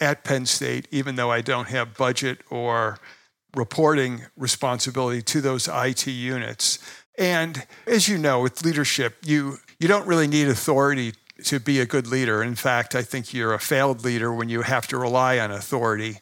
at 0.00 0.24
Penn 0.24 0.44
State, 0.44 0.88
even 0.90 1.14
though 1.14 1.30
I 1.30 1.40
don't 1.40 1.68
have 1.68 1.96
budget 1.96 2.40
or 2.50 2.98
reporting 3.54 4.22
responsibility 4.36 5.22
to 5.22 5.40
those 5.40 5.68
IT 5.68 6.06
units. 6.06 6.78
And 7.22 7.64
as 7.86 8.08
you 8.08 8.18
know, 8.18 8.40
with 8.40 8.64
leadership, 8.64 9.14
you, 9.24 9.58
you 9.78 9.86
don't 9.86 10.08
really 10.08 10.26
need 10.26 10.48
authority 10.48 11.12
to 11.44 11.60
be 11.60 11.78
a 11.78 11.86
good 11.86 12.08
leader. 12.08 12.42
In 12.42 12.56
fact, 12.56 12.96
I 12.96 13.02
think 13.02 13.32
you're 13.32 13.54
a 13.54 13.60
failed 13.60 14.02
leader 14.02 14.34
when 14.34 14.48
you 14.48 14.62
have 14.62 14.88
to 14.88 14.98
rely 14.98 15.38
on 15.38 15.52
authority. 15.52 16.18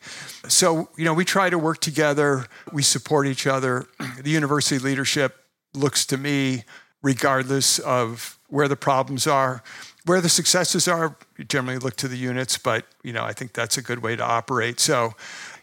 So, 0.46 0.90
you 0.98 1.06
know, 1.06 1.14
we 1.14 1.24
try 1.24 1.48
to 1.48 1.56
work 1.56 1.80
together, 1.80 2.44
we 2.70 2.82
support 2.82 3.26
each 3.26 3.46
other. 3.46 3.86
The 4.20 4.30
university 4.30 4.78
leadership 4.78 5.42
looks 5.72 6.04
to 6.06 6.18
me, 6.18 6.64
regardless 7.02 7.78
of 7.78 8.38
where 8.48 8.68
the 8.68 8.76
problems 8.76 9.26
are, 9.26 9.62
where 10.04 10.20
the 10.20 10.28
successes 10.28 10.86
are, 10.86 11.16
you 11.38 11.44
generally 11.44 11.78
look 11.78 11.96
to 11.96 12.08
the 12.08 12.18
units, 12.18 12.58
but 12.58 12.84
you 13.02 13.14
know, 13.14 13.24
I 13.24 13.32
think 13.32 13.54
that's 13.54 13.78
a 13.78 13.82
good 13.82 14.02
way 14.02 14.16
to 14.16 14.22
operate. 14.22 14.78
So 14.80 15.14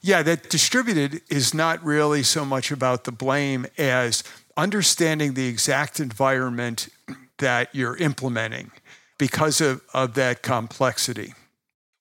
yeah, 0.01 0.23
that 0.23 0.49
distributed 0.49 1.21
is 1.29 1.53
not 1.53 1.83
really 1.83 2.23
so 2.23 2.43
much 2.43 2.71
about 2.71 3.03
the 3.03 3.11
blame 3.11 3.67
as 3.77 4.23
understanding 4.57 5.35
the 5.35 5.47
exact 5.47 5.99
environment 5.99 6.89
that 7.37 7.73
you're 7.73 7.95
implementing 7.97 8.71
because 9.17 9.61
of, 9.61 9.81
of 9.93 10.15
that 10.15 10.41
complexity. 10.41 11.33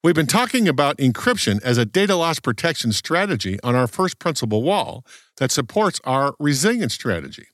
We've 0.02 0.14
been 0.14 0.26
talking 0.26 0.68
about 0.68 0.98
encryption 0.98 1.60
as 1.62 1.78
a 1.78 1.84
data 1.84 2.16
loss 2.16 2.38
protection 2.38 2.92
strategy 2.92 3.58
on 3.62 3.74
our 3.74 3.86
first 3.86 4.18
principle 4.18 4.62
wall 4.62 5.04
that 5.38 5.50
supports 5.50 6.00
our 6.04 6.34
resilience 6.38 6.94
strategy. 6.94 7.46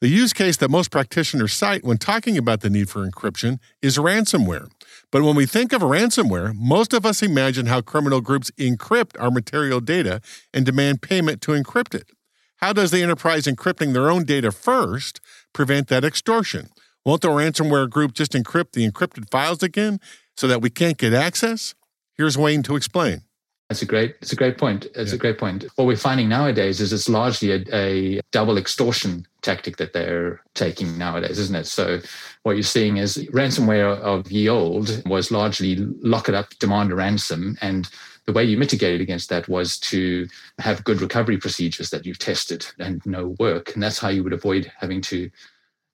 The 0.00 0.08
use 0.08 0.32
case 0.32 0.56
that 0.58 0.70
most 0.70 0.90
practitioners 0.90 1.52
cite 1.52 1.82
when 1.82 1.96
talking 1.98 2.36
about 2.36 2.60
the 2.60 2.70
need 2.70 2.90
for 2.90 3.08
encryption 3.08 3.58
is 3.80 3.96
ransomware. 3.96 4.70
But 5.10 5.22
when 5.22 5.34
we 5.34 5.46
think 5.46 5.72
of 5.72 5.82
ransomware, 5.82 6.54
most 6.54 6.92
of 6.92 7.06
us 7.06 7.22
imagine 7.22 7.66
how 7.66 7.80
criminal 7.80 8.20
groups 8.20 8.50
encrypt 8.58 9.16
our 9.18 9.30
material 9.30 9.80
data 9.80 10.20
and 10.52 10.66
demand 10.66 11.00
payment 11.00 11.40
to 11.42 11.52
encrypt 11.52 11.94
it. 11.94 12.10
How 12.58 12.72
does 12.72 12.90
the 12.90 13.02
enterprise 13.02 13.44
encrypting 13.44 13.92
their 13.92 14.10
own 14.10 14.24
data 14.24 14.52
first 14.52 15.20
prevent 15.52 15.88
that 15.88 16.04
extortion? 16.04 16.68
Won't 17.04 17.20
the 17.20 17.28
ransomware 17.28 17.90
group 17.90 18.14
just 18.14 18.32
encrypt 18.32 18.72
the 18.72 18.88
encrypted 18.88 19.30
files 19.30 19.62
again 19.62 20.00
so 20.36 20.46
that 20.48 20.62
we 20.62 20.70
can't 20.70 20.96
get 20.96 21.12
access? 21.12 21.74
Here's 22.14 22.38
Wayne 22.38 22.62
to 22.62 22.76
explain. 22.76 23.22
That's 23.68 23.82
a 23.82 23.86
great. 23.86 24.16
It's 24.20 24.32
a 24.32 24.36
great 24.36 24.58
point. 24.58 24.86
It's 24.94 25.10
yeah. 25.10 25.16
a 25.16 25.18
great 25.18 25.38
point. 25.38 25.64
What 25.76 25.86
we're 25.86 25.96
finding 25.96 26.28
nowadays 26.28 26.80
is 26.80 26.92
it's 26.92 27.08
largely 27.08 27.50
a, 27.50 27.64
a, 27.72 28.20
double 28.30 28.58
extortion 28.58 29.26
tactic 29.40 29.78
that 29.78 29.94
they're 29.94 30.42
taking 30.54 30.98
nowadays, 30.98 31.38
isn't 31.38 31.56
it? 31.56 31.66
So, 31.66 32.00
what 32.42 32.52
you're 32.52 32.62
seeing 32.62 32.98
is 32.98 33.16
ransomware 33.32 33.98
of 33.98 34.30
ye 34.30 34.48
old 34.50 35.02
was 35.08 35.30
largely 35.30 35.76
lock 35.76 36.28
it 36.28 36.34
up, 36.34 36.50
demand 36.58 36.92
a 36.92 36.94
ransom, 36.94 37.56
and 37.62 37.88
the 38.26 38.32
way 38.32 38.44
you 38.44 38.56
mitigated 38.56 39.00
against 39.00 39.28
that 39.28 39.48
was 39.48 39.78
to 39.78 40.26
have 40.58 40.84
good 40.84 41.00
recovery 41.00 41.36
procedures 41.36 41.90
that 41.90 42.06
you've 42.06 42.18
tested 42.18 42.66
and 42.78 43.04
know 43.04 43.36
work, 43.38 43.74
and 43.74 43.82
that's 43.82 43.98
how 43.98 44.08
you 44.08 44.24
would 44.24 44.32
avoid 44.32 44.70
having 44.78 45.00
to 45.02 45.30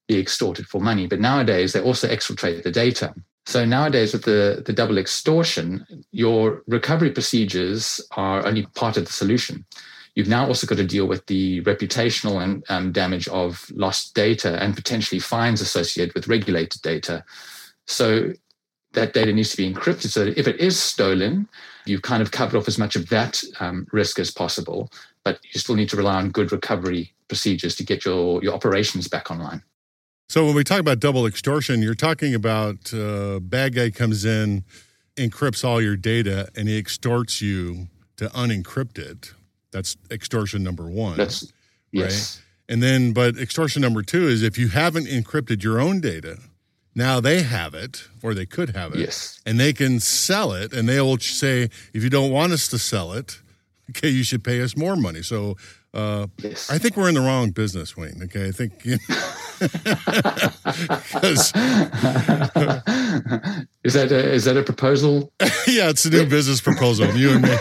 be 0.07 0.19
extorted 0.19 0.67
for 0.67 0.81
money. 0.81 1.07
But 1.07 1.21
nowadays, 1.21 1.73
they 1.73 1.81
also 1.81 2.09
exfiltrate 2.09 2.63
the 2.63 2.71
data. 2.71 3.15
So 3.47 3.65
nowadays, 3.65 4.13
with 4.13 4.25
the, 4.25 4.63
the 4.65 4.73
double 4.73 4.99
extortion, 4.99 5.87
your 6.13 6.63
recovery 6.67 7.11
procedures 7.11 8.01
are 8.17 8.47
only 8.47 8.67
part 8.75 8.97
of 8.97 9.07
the 9.07 9.13
solution. 9.13 9.65
You've 10.15 10.29
now 10.29 10.47
also 10.47 10.67
got 10.67 10.79
to 10.79 10.87
deal 10.87 11.07
with 11.07 11.27
the 11.27 11.63
reputational 11.63 12.43
and 12.43 12.65
um, 12.69 12.93
damage 12.93 13.29
of 13.29 13.71
lost 13.75 14.15
data 14.15 14.63
and 14.63 14.75
potentially 14.75 15.21
fines 15.21 15.61
associated 15.61 16.15
with 16.15 16.29
regulated 16.29 16.83
data. 16.83 17.25
So 17.87 18.33
that 18.93 19.15
data 19.15 19.33
needs 19.33 19.51
to 19.51 19.57
be 19.57 19.73
encrypted 19.73 20.11
so 20.11 20.25
that 20.25 20.39
if 20.39 20.49
it 20.49 20.59
is 20.61 20.79
stolen, 20.79 21.49
you've 21.87 22.03
kind 22.03 22.23
of 22.23 22.31
covered 22.31 22.59
off 22.59 22.69
as 22.69 22.79
much 22.79 22.97
of 22.97 23.09
that 23.09 23.43
um, 23.61 23.87
risk 23.93 24.19
as 24.19 24.31
possible. 24.31 24.91
But 25.25 25.39
you 25.53 25.61
still 25.61 25.75
need 25.75 25.89
to 25.91 25.97
rely 25.97 26.17
on 26.17 26.31
good 26.31 26.53
recovery 26.53 27.13
procedures 27.29 27.75
to 27.77 27.85
get 27.85 28.05
your, 28.05 28.43
your 28.43 28.55
operations 28.55 29.09
back 29.09 29.31
online. 29.31 29.63
So 30.29 30.45
when 30.45 30.55
we 30.55 30.65
talk 30.65 30.81
about 30.81 31.01
double 31.01 31.27
extortion, 31.27 31.83
you're 31.83 31.95
talking 31.95 32.35
about 32.35 32.95
uh, 32.95 33.41
bad 33.41 33.75
guy 33.75 33.91
comes 33.91 34.25
in, 34.25 34.65
encrypts 35.17 35.65
all 35.65 35.83
your 35.83 35.97
data, 35.97 36.49
and 36.57 36.69
he 36.69 36.79
extorts 36.79 37.43
you 37.43 37.89
to 38.17 38.29
unencrypt 38.29 38.99
it. 38.99 39.33
That's 39.73 39.97
extortion 40.11 40.63
number 40.63 40.89
one. 40.89 41.17
That's 41.17 41.53
yes. 41.93 42.37
Right? 42.37 42.75
And 42.75 42.83
then, 42.83 43.13
but 43.13 43.37
extortion 43.37 43.83
number 43.83 44.03
two 44.03 44.29
is 44.29 44.43
if 44.43 44.57
you 44.57 44.69
haven't 44.69 45.07
encrypted 45.07 45.65
your 45.65 45.81
own 45.81 46.01
data, 46.01 46.39
now 46.95 47.21
they 47.21 47.43
have 47.43 47.75
it, 47.75 48.09
or 48.23 48.35
they 48.35 48.47
could 48.47 48.71
have 48.71 48.95
it, 48.95 49.01
yes. 49.01 49.41
and 49.47 49.61
they 49.61 49.73
can 49.73 50.01
sell 50.01 50.53
it, 50.53 50.73
and 50.73 50.89
they 50.89 51.01
will 51.01 51.19
say, 51.19 51.71
if 51.95 52.03
you 52.03 52.11
don't 52.11 52.31
want 52.31 52.53
us 52.53 52.69
to 52.69 52.79
sell 52.79 53.13
it, 53.13 53.41
okay, 53.91 54.09
you 54.09 54.23
should 54.23 54.45
pay 54.45 54.61
us 54.61 54.77
more 54.77 54.97
money. 54.97 55.23
So 55.23 55.57
uh, 55.93 56.29
yes. 56.39 56.71
I 56.71 56.79
think 56.79 56.97
we're 56.97 57.09
in 57.09 57.17
the 57.17 57.21
wrong 57.21 57.51
business, 57.51 57.97
Wayne. 57.97 58.21
Okay, 58.25 58.47
I 58.47 58.53
think 58.53 58.85
you 58.85 58.93
know, 58.93 58.99
is 63.83 63.95
that 63.95 64.13
a, 64.13 64.33
is 64.33 64.45
that 64.45 64.57
a 64.57 64.63
proposal? 64.63 65.33
yeah, 65.67 65.89
it's 65.91 66.05
a 66.05 66.11
new 66.11 66.27
business 66.27 66.61
proposal. 66.61 67.07
You 67.17 67.33
and 67.33 67.43
me. 67.43 67.57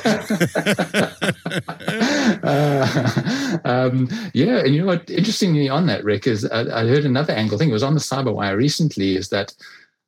uh, 2.44 3.58
um, 3.66 4.08
yeah, 4.36 4.60
and 4.60 4.76
you 4.76 4.82
know 4.82 4.88
what? 4.88 5.10
Interestingly, 5.10 5.68
on 5.68 5.88
that, 5.88 6.04
Rick, 6.04 6.28
is 6.28 6.46
I, 6.46 6.82
I 6.82 6.88
heard 6.88 7.06
another 7.06 7.34
angle. 7.34 7.56
I 7.56 7.58
think 7.58 7.72
it 7.72 7.74
was 7.74 7.82
on 7.84 7.96
the 7.96 8.00
CyberWire 8.00 8.56
recently. 8.56 9.16
Is 9.16 9.30
that 9.30 9.56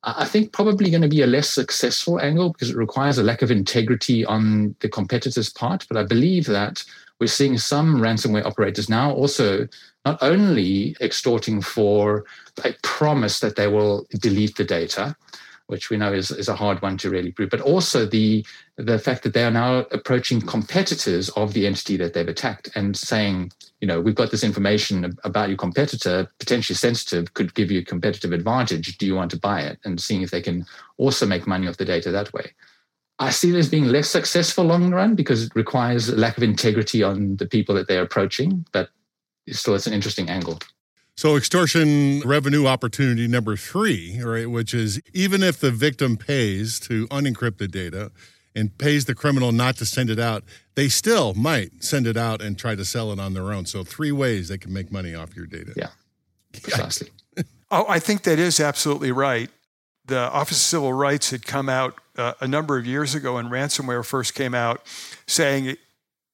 I 0.04 0.26
think 0.26 0.52
probably 0.52 0.90
going 0.90 1.02
to 1.02 1.08
be 1.08 1.22
a 1.22 1.26
less 1.26 1.50
successful 1.50 2.20
angle 2.20 2.52
because 2.52 2.70
it 2.70 2.76
requires 2.76 3.18
a 3.18 3.24
lack 3.24 3.42
of 3.42 3.50
integrity 3.50 4.24
on 4.24 4.76
the 4.80 4.88
competitor's 4.88 5.50
part. 5.50 5.86
But 5.88 5.96
I 5.96 6.04
believe 6.04 6.46
that 6.46 6.84
we're 7.22 7.28
seeing 7.28 7.56
some 7.56 7.98
ransomware 7.98 8.44
operators 8.44 8.88
now 8.88 9.12
also 9.12 9.68
not 10.04 10.18
only 10.22 10.96
extorting 11.00 11.62
for 11.62 12.24
a 12.64 12.74
promise 12.82 13.38
that 13.38 13.54
they 13.54 13.68
will 13.68 14.04
delete 14.18 14.56
the 14.56 14.64
data, 14.64 15.14
which 15.68 15.88
we 15.88 15.96
know 15.96 16.12
is, 16.12 16.32
is 16.32 16.48
a 16.48 16.56
hard 16.56 16.82
one 16.82 16.98
to 16.98 17.10
really 17.10 17.30
prove, 17.30 17.48
but 17.48 17.60
also 17.60 18.04
the 18.04 18.44
the 18.76 18.98
fact 18.98 19.22
that 19.22 19.34
they 19.34 19.44
are 19.44 19.52
now 19.52 19.86
approaching 19.92 20.40
competitors 20.40 21.28
of 21.42 21.52
the 21.52 21.64
entity 21.64 21.96
that 21.96 22.12
they've 22.12 22.26
attacked 22.26 22.68
and 22.74 22.96
saying, 22.96 23.52
you 23.80 23.86
know, 23.86 24.00
we've 24.00 24.16
got 24.16 24.32
this 24.32 24.42
information 24.42 25.16
about 25.22 25.48
your 25.48 25.58
competitor, 25.58 26.28
potentially 26.40 26.74
sensitive, 26.74 27.34
could 27.34 27.54
give 27.54 27.70
you 27.70 27.78
a 27.78 27.84
competitive 27.84 28.32
advantage. 28.32 28.98
Do 28.98 29.06
you 29.06 29.14
want 29.14 29.30
to 29.30 29.38
buy 29.38 29.60
it? 29.60 29.78
And 29.84 30.00
seeing 30.00 30.22
if 30.22 30.32
they 30.32 30.42
can 30.42 30.66
also 30.96 31.24
make 31.24 31.46
money 31.46 31.68
off 31.68 31.76
the 31.76 31.84
data 31.84 32.10
that 32.10 32.32
way. 32.32 32.50
I 33.18 33.30
see 33.30 33.50
it 33.50 33.56
as 33.56 33.68
being 33.68 33.84
less 33.84 34.08
successful 34.08 34.64
long 34.64 34.90
run 34.90 35.14
because 35.14 35.44
it 35.44 35.52
requires 35.54 36.08
a 36.08 36.16
lack 36.16 36.36
of 36.36 36.42
integrity 36.42 37.02
on 37.02 37.36
the 37.36 37.46
people 37.46 37.74
that 37.76 37.88
they're 37.88 38.02
approaching, 38.02 38.66
but 38.72 38.90
still 39.50 39.74
it's 39.74 39.86
an 39.86 39.92
interesting 39.92 40.28
angle. 40.28 40.58
So, 41.16 41.36
extortion 41.36 42.20
revenue 42.20 42.66
opportunity 42.66 43.28
number 43.28 43.56
three, 43.56 44.20
right, 44.22 44.50
which 44.50 44.72
is 44.72 45.00
even 45.12 45.42
if 45.42 45.60
the 45.60 45.70
victim 45.70 46.16
pays 46.16 46.80
to 46.80 47.06
unencrypt 47.08 47.58
the 47.58 47.68
data 47.68 48.10
and 48.56 48.76
pays 48.78 49.04
the 49.04 49.14
criminal 49.14 49.52
not 49.52 49.76
to 49.76 49.86
send 49.86 50.08
it 50.08 50.18
out, 50.18 50.42
they 50.74 50.88
still 50.88 51.34
might 51.34 51.84
send 51.84 52.06
it 52.06 52.16
out 52.16 52.40
and 52.40 52.58
try 52.58 52.74
to 52.74 52.84
sell 52.84 53.12
it 53.12 53.20
on 53.20 53.34
their 53.34 53.52
own. 53.52 53.66
So, 53.66 53.84
three 53.84 54.10
ways 54.10 54.48
they 54.48 54.58
can 54.58 54.72
make 54.72 54.90
money 54.90 55.14
off 55.14 55.36
your 55.36 55.46
data. 55.46 55.74
Yeah, 55.76 55.90
precisely. 56.62 57.10
oh, 57.70 57.84
I 57.88 57.98
think 57.98 58.22
that 58.22 58.38
is 58.38 58.58
absolutely 58.58 59.12
right. 59.12 59.50
The 60.06 60.18
Office 60.18 60.56
of 60.56 60.62
Civil 60.62 60.94
Rights 60.94 61.30
had 61.30 61.44
come 61.44 61.68
out 61.68 62.00
uh, 62.16 62.34
a 62.40 62.48
number 62.48 62.78
of 62.78 62.86
years 62.86 63.14
ago 63.14 63.34
when 63.34 63.48
ransomware 63.48 64.04
first 64.04 64.34
came 64.34 64.54
out, 64.54 64.82
saying 65.26 65.76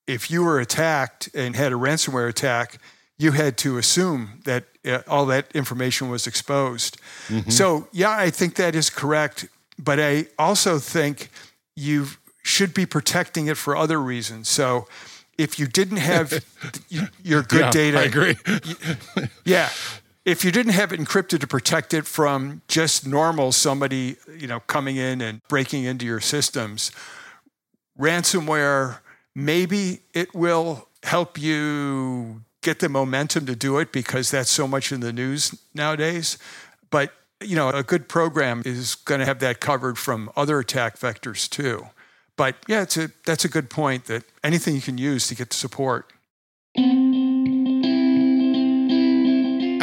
if 0.07 0.31
you 0.31 0.43
were 0.43 0.59
attacked 0.59 1.29
and 1.35 1.55
had 1.55 1.73
a 1.73 1.77
ransomware 1.77 2.29
attack, 2.29 2.79
you 3.19 3.33
had 3.33 3.57
to 3.59 3.79
assume 3.79 4.41
that 4.45 4.65
uh, 4.87 5.03
all 5.07 5.27
that 5.27 5.51
information 5.55 6.09
was 6.09 6.27
exposed. 6.27 6.99
Mm-hmm. 7.29 7.51
So, 7.51 7.89
yeah, 7.93 8.11
I 8.11 8.31
think 8.31 8.55
that 8.55 8.75
is 8.75 8.91
correct. 8.91 9.47
But 9.79 10.01
I 10.01 10.27
also 10.39 10.79
think 10.79 11.31
you 11.77 12.07
should 12.43 12.75
be 12.75 12.87
protecting 12.87 13.47
it 13.47 13.57
for 13.57 13.77
other 13.77 14.01
reasons. 14.01 14.49
So, 14.49 14.89
if 15.37 15.59
you 15.59 15.67
didn't 15.67 15.99
have 15.99 16.45
your 17.23 17.43
good 17.43 17.61
yeah, 17.61 17.71
data, 17.71 17.99
I 18.01 18.03
agree. 18.05 18.37
yeah. 19.45 19.69
If 20.29 20.45
you 20.45 20.53
didn't 20.53 20.75
have 20.75 20.93
it 20.93 21.01
encrypted 21.01 21.41
to 21.41 21.47
protect 21.47 21.95
it 21.95 22.07
from 22.07 22.61
just 22.69 23.07
normal 23.07 23.51
somebody, 23.51 24.17
you 24.37 24.47
know, 24.47 24.61
coming 24.61 24.97
in 24.97 25.23
and 25.23 25.41
breaking 25.49 25.85
into 25.85 26.05
your 26.05 26.21
systems, 26.21 26.93
ransomware 27.99 28.99
maybe 29.35 30.01
it 30.13 30.35
will 30.35 30.87
help 31.03 31.39
you 31.39 32.43
get 32.61 32.81
the 32.81 32.91
momentum 32.91 33.47
to 33.47 33.57
do 33.57 33.79
it 33.79 33.91
because 33.91 34.31
that's 34.31 34.51
so 34.51 34.69
much 34.69 34.93
in 34.93 35.01
the 35.01 35.15
news 35.15 35.59
nowadays. 35.73 36.37
But 36.91 37.15
you 37.41 37.57
know, 37.57 37.71
a 37.71 37.83
good 37.83 38.07
program 38.07 38.63
is 38.67 38.97
going 38.97 39.21
to 39.21 39.27
have 39.27 39.39
that 39.39 39.61
covered 39.61 39.97
from 39.97 40.31
other 40.37 40.59
attack 40.59 40.99
vectors 40.99 41.49
too. 41.49 41.87
But 42.37 42.57
yeah, 42.67 42.83
it's 42.83 42.99
a 42.99 43.11
that's 43.25 43.47
a 43.47 43.49
good 43.49 43.71
point 43.71 44.05
that 44.07 44.25
anything 44.45 44.75
you 44.75 44.83
can 44.83 44.99
use 44.99 45.27
to 45.29 45.35
get 45.35 45.55
support. 45.55 46.13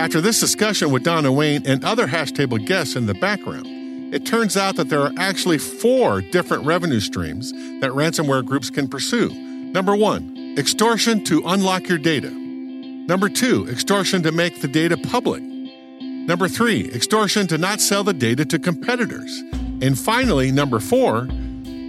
After 0.05 0.21
this 0.21 0.39
discussion 0.39 0.91
with 0.91 1.01
Don 1.01 1.25
and 1.25 1.35
Wayne 1.35 1.65
and 1.65 1.83
other 1.83 2.05
hash 2.05 2.31
table 2.31 2.59
guests 2.59 2.95
in 2.95 3.07
the 3.07 3.15
background, 3.15 3.65
it 4.13 4.23
turns 4.23 4.55
out 4.55 4.75
that 4.75 4.87
there 4.87 5.01
are 5.01 5.11
actually 5.17 5.57
four 5.57 6.21
different 6.21 6.63
revenue 6.63 6.99
streams 6.99 7.51
that 7.51 7.89
ransomware 7.89 8.45
groups 8.45 8.69
can 8.69 8.87
pursue. 8.87 9.29
Number 9.31 9.95
one, 9.95 10.53
extortion 10.59 11.23
to 11.23 11.41
unlock 11.47 11.89
your 11.89 11.97
data. 11.97 12.29
Number 12.29 13.29
two, 13.29 13.67
extortion 13.67 14.21
to 14.21 14.31
make 14.31 14.61
the 14.61 14.67
data 14.67 14.95
public. 14.95 15.41
Number 15.41 16.47
three, 16.47 16.87
extortion 16.91 17.47
to 17.47 17.57
not 17.57 17.81
sell 17.81 18.03
the 18.03 18.13
data 18.13 18.45
to 18.45 18.59
competitors. 18.59 19.41
And 19.81 19.97
finally, 19.97 20.51
number 20.51 20.79
four, 20.79 21.21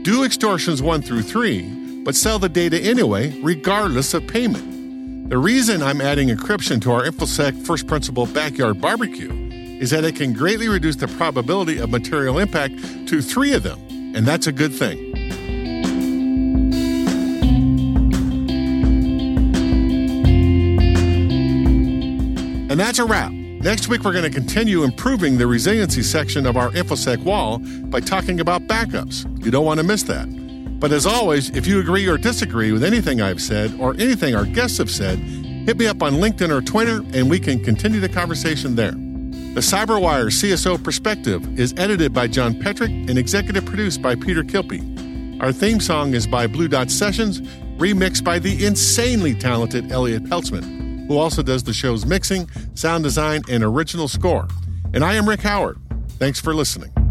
do 0.05 0.25
extortions 0.25 0.81
one 0.81 1.03
through 1.03 1.21
three, 1.21 2.03
but 2.03 2.15
sell 2.15 2.39
the 2.39 2.49
data 2.49 2.81
anyway, 2.81 3.39
regardless 3.43 4.15
of 4.15 4.27
payment. 4.27 4.76
The 5.29 5.39
reason 5.39 5.83
I'm 5.83 6.01
adding 6.01 6.29
encryption 6.29 6.81
to 6.83 6.93
our 6.93 7.03
InfoSec 7.05 7.67
first 7.67 7.89
principle 7.89 8.27
backyard 8.27 8.81
barbecue 8.81 9.33
is 9.81 9.91
that 9.91 10.05
it 10.05 10.15
can 10.15 10.33
greatly 10.33 10.69
reduce 10.69 10.95
the 10.95 11.09
probability 11.09 11.79
of 11.79 11.91
material 11.91 12.39
impact 12.39 12.75
to 13.09 13.21
three 13.21 13.53
of 13.53 13.65
them, 13.65 13.81
and 14.15 14.25
that's 14.25 14.47
a 14.47 14.53
good 14.53 14.73
thing. 14.73 15.13
And 22.71 22.79
that's 22.79 23.01
a 23.01 23.05
wrap. 23.05 23.33
Next 23.33 23.89
week, 23.89 24.05
we're 24.05 24.13
going 24.13 24.23
to 24.23 24.31
continue 24.31 24.85
improving 24.85 25.39
the 25.39 25.49
resiliency 25.49 26.05
section 26.05 26.47
of 26.47 26.57
our 26.57 26.71
InfoSec 26.71 27.19
wall 27.25 27.59
by 27.89 27.99
talking 27.99 28.39
about 28.39 28.69
backups. 28.69 29.27
You 29.45 29.51
don't 29.51 29.65
want 29.65 29.81
to 29.81 29.85
miss 29.85 30.05
that. 30.05 30.46
But 30.79 30.93
as 30.93 31.07
always, 31.07 31.51
if 31.51 31.67
you 31.67 31.81
agree 31.81 32.07
or 32.07 32.19
disagree 32.19 32.73
with 32.73 32.85
anything 32.85 33.21
I've 33.21 33.41
said 33.41 33.75
or 33.81 33.95
anything 33.95 34.35
our 34.35 34.45
guests 34.45 34.79
have 34.79 34.91
said, 34.91 35.19
hit 35.19 35.79
me 35.79 35.87
up 35.87 36.03
on 36.03 36.15
LinkedIn 36.15 36.51
or 36.51 36.61
Twitter 36.61 37.03
and 37.15 37.31
we 37.31 37.41
can 37.41 37.63
continue 37.63 38.01
the 38.01 38.09
conversation 38.09 38.77
there. 38.77 38.93
The 38.93 39.63
CyberWire 39.63 40.27
CSO 40.27 40.83
Perspective 40.83 41.59
is 41.59 41.75
edited 41.77 42.13
by 42.13 42.29
John 42.29 42.55
Petrik 42.55 43.09
and 43.09 43.19
executive 43.19 43.65
produced 43.65 44.03
by 44.03 44.15
Peter 44.15 44.43
Kilpe. 44.43 45.43
Our 45.43 45.53
theme 45.53 45.81
song 45.81 46.15
is 46.15 46.27
by 46.27 46.47
Blue 46.47 46.69
Dot 46.69 46.91
Sessions, 46.91 47.41
remixed 47.79 48.25
by 48.25 48.39
the 48.39 48.65
insanely 48.65 49.35
talented 49.35 49.91
Elliot 49.91 50.25
Peltzman 50.25 50.77
who 51.07 51.19
also 51.19 51.43
does 51.43 51.63
the 51.63 51.73
show's 51.73 52.05
mixing, 52.05 52.49
sound 52.75 53.05
design, 53.05 53.43
and 53.49 53.63
original 53.63 54.09
score. 54.09 54.49
And 54.93 55.05
I 55.05 55.15
am 55.15 55.29
Rick 55.29 55.41
Howard. 55.41 55.79
Thanks 56.19 56.41
for 56.41 56.55
listening. 56.55 57.06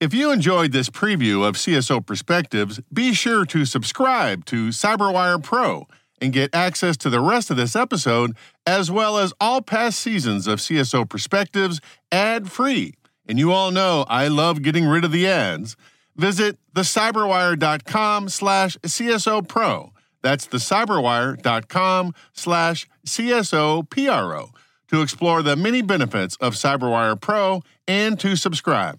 If 0.00 0.14
you 0.14 0.30
enjoyed 0.30 0.72
this 0.72 0.88
preview 0.88 1.46
of 1.46 1.56
CSO 1.56 2.06
Perspectives, 2.06 2.80
be 2.90 3.12
sure 3.12 3.44
to 3.44 3.66
subscribe 3.66 4.46
to 4.46 4.68
CyberWire 4.68 5.42
Pro 5.42 5.86
and 6.22 6.32
get 6.32 6.54
access 6.54 6.96
to 6.96 7.10
the 7.10 7.20
rest 7.20 7.50
of 7.50 7.58
this 7.58 7.76
episode, 7.76 8.34
as 8.66 8.90
well 8.90 9.18
as 9.18 9.34
all 9.38 9.60
past 9.60 10.00
seasons 10.00 10.46
of 10.46 10.58
CSO 10.58 11.06
Perspectives 11.06 11.82
ad 12.10 12.50
free. 12.50 12.94
And 13.28 13.38
you 13.38 13.52
all 13.52 13.70
know 13.70 14.06
I 14.08 14.28
love 14.28 14.62
getting 14.62 14.86
rid 14.86 15.04
of 15.04 15.12
the 15.12 15.28
ads. 15.28 15.76
Visit 16.16 16.56
thecyberwire.com 16.74 18.30
slash 18.30 18.78
CSO 18.78 19.46
Pro. 19.46 19.92
That's 20.22 20.46
thecyberwire.com 20.46 22.14
slash 22.32 22.88
CSO 23.06 23.90
PRO 23.90 24.50
to 24.88 25.02
explore 25.02 25.42
the 25.42 25.56
many 25.56 25.82
benefits 25.82 26.36
of 26.36 26.54
CyberWire 26.54 27.20
Pro 27.20 27.60
and 27.86 28.18
to 28.18 28.34
subscribe. 28.34 28.98